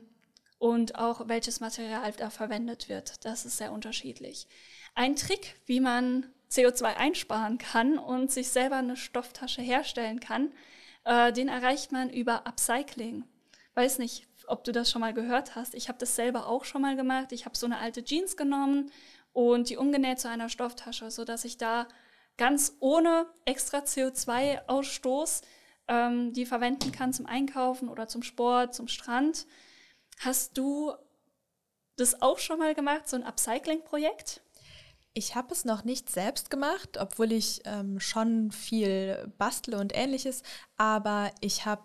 und 0.59 0.97
auch 0.97 1.29
welches 1.29 1.61
Material 1.61 2.13
da 2.17 2.31
verwendet 2.31 2.89
wird. 2.89 3.25
Das 3.25 3.45
ist 3.45 3.57
sehr 3.59 3.73
unterschiedlich. 3.73 4.49
Ein 4.95 5.17
Trick, 5.17 5.55
wie 5.67 5.81
man 5.81 6.27
CO2 6.51 6.97
einsparen 6.97 7.59
kann 7.59 7.99
und 7.99 8.31
sich 8.31 8.49
selber 8.51 8.77
eine 8.77 8.97
Stofftasche 8.97 9.63
herstellen 9.63 10.21
kann, 10.21 10.53
äh, 11.05 11.33
den 11.33 11.49
erreicht 11.49 11.93
man 11.93 12.11
über 12.11 12.47
Upcycling. 12.47 13.25
Weiß 13.75 13.99
nicht, 13.99 14.28
ob 14.49 14.65
du 14.65 14.73
das 14.73 14.91
schon 14.91 15.01
mal 15.01 15.15
gehört 15.15 15.55
hast. 15.55 15.75
Ich 15.75 15.89
habe 15.89 15.99
das 15.99 16.17
selber 16.17 16.47
auch 16.47 16.65
schon 16.65 16.83
mal 16.83 16.97
gemacht. 16.97 17.33
Ich 17.33 17.45
habe 17.45 17.57
so 17.57 17.67
eine 17.67 17.79
alte 17.79 18.05
Jeans 18.05 18.37
genommen 18.37 18.91
und 19.33 19.71
die 19.71 19.77
umgenäht 19.77 20.21
zu 20.21 20.29
einer 20.29 20.49
Stofftasche, 20.49 21.11
sodass 21.11 21.45
ich 21.45 21.59
da 21.59 21.87
ganz 22.37 22.77
ohne 22.81 23.27
extra 23.45 23.79
CO2-Ausstoß 23.79 25.43
ähm, 25.89 26.33
die 26.33 26.47
verwenden 26.47 26.93
kann 26.93 27.13
zum 27.13 27.27
Einkaufen 27.27 27.89
oder 27.89 28.09
zum 28.09 28.23
Sport, 28.23 28.75
zum 28.75 28.89
Strand. 28.89 29.47
Hast 30.21 30.57
du 30.57 30.93
das 31.97 32.23
auch 32.23 32.39
schon 32.39 32.59
mal 32.59 32.75
gemacht, 32.75 33.09
so 33.09 33.17
ein 33.17 33.25
Upcycling-Projekt? 33.25 34.43
Ich 35.15 35.35
habe 35.35 35.53
es 35.53 35.65
noch 35.65 35.85
nicht 35.85 36.11
selbst 36.11 36.49
gemacht, 36.51 36.99
obwohl 36.99 37.33
ich 37.33 37.63
ähm, 37.65 37.99
schon 37.99 38.53
viel 38.53 39.33
bastle 39.37 39.79
und 39.79 39.97
ähnliches, 39.97 40.43
aber 40.77 41.33
ich 41.41 41.67
habe 41.67 41.83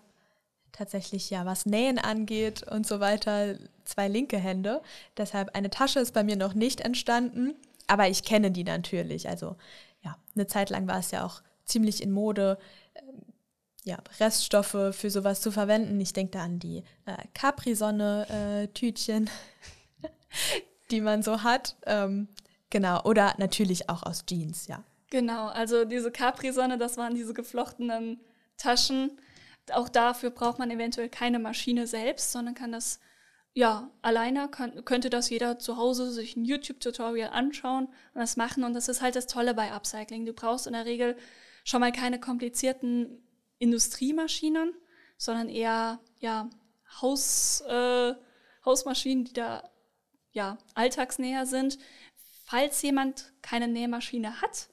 tatsächlich 0.74 1.30
ja, 1.30 1.46
was 1.46 1.66
Nähen 1.66 1.98
angeht 1.98 2.62
und 2.64 2.86
so 2.86 3.00
weiter, 3.00 3.56
zwei 3.84 4.08
linke 4.08 4.36
Hände. 4.38 4.82
Deshalb 5.16 5.54
eine 5.54 5.70
Tasche 5.70 6.00
ist 6.00 6.12
bei 6.12 6.24
mir 6.24 6.36
noch 6.36 6.54
nicht 6.54 6.80
entstanden, 6.80 7.54
aber 7.86 8.08
ich 8.08 8.24
kenne 8.24 8.50
die 8.50 8.64
natürlich. 8.64 9.28
Also 9.28 9.56
ja, 10.02 10.16
eine 10.34 10.46
Zeit 10.46 10.70
lang 10.70 10.86
war 10.86 10.98
es 10.98 11.10
ja 11.10 11.24
auch 11.24 11.42
ziemlich 11.64 12.02
in 12.02 12.10
Mode, 12.12 12.58
ähm, 12.94 13.22
ja, 13.84 13.98
Reststoffe 14.18 14.92
für 14.92 15.10
sowas 15.10 15.40
zu 15.40 15.50
verwenden. 15.50 16.00
Ich 16.00 16.12
denke 16.12 16.32
da 16.32 16.44
an 16.44 16.58
die 16.58 16.82
äh, 17.06 17.16
Capri-Sonne-Tütchen, 17.34 19.30
äh, 20.02 20.08
die 20.90 21.00
man 21.00 21.22
so 21.22 21.42
hat. 21.42 21.76
Ähm, 21.86 22.28
genau, 22.70 23.02
oder 23.04 23.34
natürlich 23.38 23.88
auch 23.88 24.02
aus 24.02 24.24
Jeans, 24.26 24.66
ja. 24.66 24.82
Genau, 25.10 25.46
also 25.48 25.84
diese 25.84 26.10
Capri-Sonne, 26.10 26.78
das 26.78 26.96
waren 26.96 27.14
diese 27.14 27.34
geflochtenen 27.34 28.20
Taschen. 28.56 29.20
Auch 29.72 29.88
dafür 29.88 30.30
braucht 30.30 30.58
man 30.58 30.70
eventuell 30.70 31.08
keine 31.08 31.38
Maschine 31.38 31.86
selbst, 31.86 32.32
sondern 32.32 32.54
kann 32.54 32.72
das, 32.72 33.00
ja, 33.52 33.90
alleine 34.02 34.48
kann, 34.48 34.84
könnte 34.84 35.10
das 35.10 35.30
jeder 35.30 35.58
zu 35.58 35.76
Hause 35.76 36.10
sich 36.10 36.36
ein 36.36 36.44
YouTube-Tutorial 36.44 37.30
anschauen 37.30 37.86
und 37.86 38.20
das 38.20 38.36
machen. 38.36 38.64
Und 38.64 38.74
das 38.74 38.88
ist 38.88 39.00
halt 39.00 39.16
das 39.16 39.26
Tolle 39.26 39.54
bei 39.54 39.72
Upcycling. 39.72 40.26
Du 40.26 40.32
brauchst 40.32 40.66
in 40.66 40.74
der 40.74 40.84
Regel 40.84 41.16
schon 41.64 41.80
mal 41.80 41.92
keine 41.92 42.20
komplizierten 42.20 43.22
Industriemaschinen, 43.58 44.74
sondern 45.16 45.48
eher 45.48 46.00
ja, 46.18 46.50
Haus, 47.00 47.62
äh, 47.62 48.14
Hausmaschinen, 48.64 49.24
die 49.24 49.32
da 49.32 49.70
ja, 50.32 50.58
alltagsnäher 50.74 51.46
sind. 51.46 51.78
Falls 52.44 52.82
jemand 52.82 53.32
keine 53.40 53.68
Nähmaschine 53.68 54.42
hat, 54.42 54.68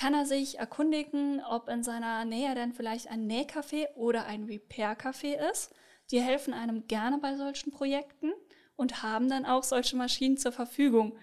kann 0.00 0.14
er 0.14 0.24
sich 0.24 0.58
erkundigen, 0.58 1.44
ob 1.44 1.68
in 1.68 1.82
seiner 1.82 2.24
Nähe 2.24 2.54
denn 2.54 2.72
vielleicht 2.72 3.10
ein 3.10 3.30
Nähcafé 3.30 3.86
oder 3.96 4.24
ein 4.24 4.44
Repair-Café 4.44 5.36
ist. 5.50 5.74
Die 6.10 6.22
helfen 6.22 6.54
einem 6.54 6.86
gerne 6.86 7.18
bei 7.18 7.36
solchen 7.36 7.70
Projekten 7.70 8.32
und 8.76 9.02
haben 9.02 9.28
dann 9.28 9.44
auch 9.44 9.62
solche 9.62 9.96
Maschinen 9.96 10.38
zur 10.38 10.52
Verfügung. 10.52 11.18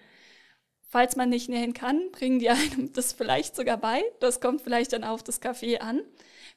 Falls 0.90 1.16
man 1.16 1.28
nicht 1.28 1.48
nähen 1.48 1.72
kann, 1.72 2.12
bringen 2.12 2.38
die 2.38 2.50
einem 2.50 2.92
das 2.92 3.12
vielleicht 3.12 3.56
sogar 3.56 3.78
bei. 3.78 4.04
Das 4.20 4.40
kommt 4.40 4.62
vielleicht 4.62 4.92
dann 4.92 5.02
auf 5.02 5.24
das 5.24 5.42
Café 5.42 5.80
an. 5.80 6.02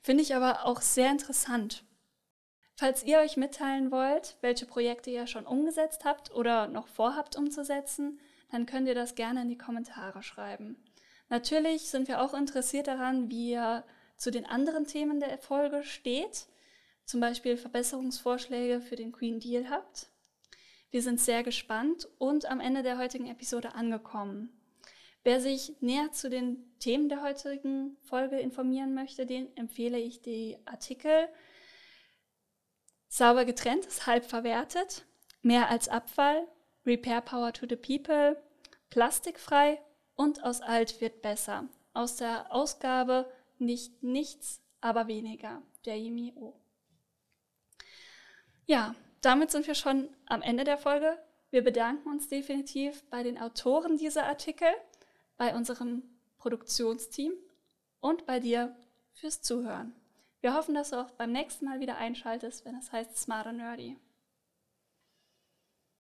Finde 0.03 0.21
ich 0.21 0.35
aber 0.35 0.67
auch 0.67 0.81
sehr 0.81 1.09
interessant. 1.09 1.83
Falls 2.75 3.03
ihr 3.03 3.17
euch 3.17 3.35
mitteilen 3.35 3.89
wollt, 3.89 4.37
welche 4.41 4.67
Projekte 4.67 5.09
ihr 5.09 5.25
schon 5.25 5.47
umgesetzt 5.47 6.05
habt 6.05 6.31
oder 6.35 6.67
noch 6.67 6.87
vorhabt 6.87 7.35
umzusetzen, 7.35 8.19
dann 8.51 8.67
könnt 8.67 8.87
ihr 8.87 8.95
das 8.95 9.15
gerne 9.15 9.41
in 9.41 9.49
die 9.49 9.57
Kommentare 9.57 10.21
schreiben. 10.21 10.77
Natürlich 11.31 11.83
sind 11.83 12.09
wir 12.09 12.21
auch 12.21 12.33
interessiert 12.33 12.87
daran, 12.87 13.29
wie 13.29 13.51
ihr 13.51 13.85
zu 14.17 14.31
den 14.31 14.45
anderen 14.45 14.85
Themen 14.85 15.21
der 15.21 15.37
Folge 15.37 15.81
steht, 15.85 16.45
zum 17.05 17.21
Beispiel 17.21 17.55
Verbesserungsvorschläge 17.55 18.81
für 18.81 18.97
den 18.97 19.13
Green 19.13 19.39
Deal 19.39 19.69
habt. 19.69 20.07
Wir 20.89 21.01
sind 21.01 21.21
sehr 21.21 21.41
gespannt 21.43 22.09
und 22.17 22.47
am 22.47 22.59
Ende 22.59 22.83
der 22.83 22.97
heutigen 22.97 23.27
Episode 23.27 23.75
angekommen. 23.75 24.49
Wer 25.23 25.39
sich 25.39 25.71
näher 25.79 26.11
zu 26.11 26.29
den 26.29 26.77
Themen 26.79 27.07
der 27.07 27.21
heutigen 27.21 27.95
Folge 28.01 28.37
informieren 28.37 28.93
möchte, 28.93 29.25
den 29.25 29.55
empfehle 29.55 29.99
ich 29.99 30.21
die 30.21 30.57
Artikel 30.65 31.29
Sauber 33.07 33.45
getrennt 33.45 33.85
ist 33.85 34.05
halb 34.05 34.25
verwertet, 34.25 35.05
mehr 35.41 35.69
als 35.69 35.87
Abfall, 35.87 36.45
Repair 36.85 37.21
Power 37.21 37.53
to 37.53 37.65
the 37.69 37.77
People, 37.77 38.35
plastikfrei 38.89 39.79
und 40.21 40.43
aus 40.43 40.61
alt 40.61 41.01
wird 41.01 41.23
besser. 41.23 41.67
Aus 41.93 42.15
der 42.15 42.53
Ausgabe 42.53 43.25
nicht 43.57 44.03
nichts, 44.03 44.61
aber 44.79 45.07
weniger, 45.07 45.63
der 45.85 45.97
Yimi-O. 45.97 46.53
Ja, 48.67 48.93
damit 49.21 49.49
sind 49.49 49.65
wir 49.65 49.73
schon 49.73 50.09
am 50.27 50.43
Ende 50.43 50.63
der 50.63 50.77
Folge. 50.77 51.17
Wir 51.49 51.63
bedanken 51.63 52.07
uns 52.07 52.27
definitiv 52.27 53.03
bei 53.09 53.23
den 53.23 53.39
Autoren 53.39 53.97
dieser 53.97 54.27
Artikel, 54.27 54.67
bei 55.37 55.55
unserem 55.55 56.03
Produktionsteam 56.37 57.33
und 57.99 58.27
bei 58.27 58.39
dir 58.39 58.75
fürs 59.13 59.41
Zuhören. 59.41 59.95
Wir 60.41 60.53
hoffen, 60.53 60.75
dass 60.75 60.91
du 60.91 60.97
auch 60.97 61.09
beim 61.11 61.31
nächsten 61.31 61.65
Mal 61.65 61.79
wieder 61.79 61.97
einschaltest, 61.97 62.63
wenn 62.63 62.75
es 62.75 62.91
heißt 62.91 63.17
Smart 63.17 63.47
and 63.47 63.57
Nerdy. 63.57 63.97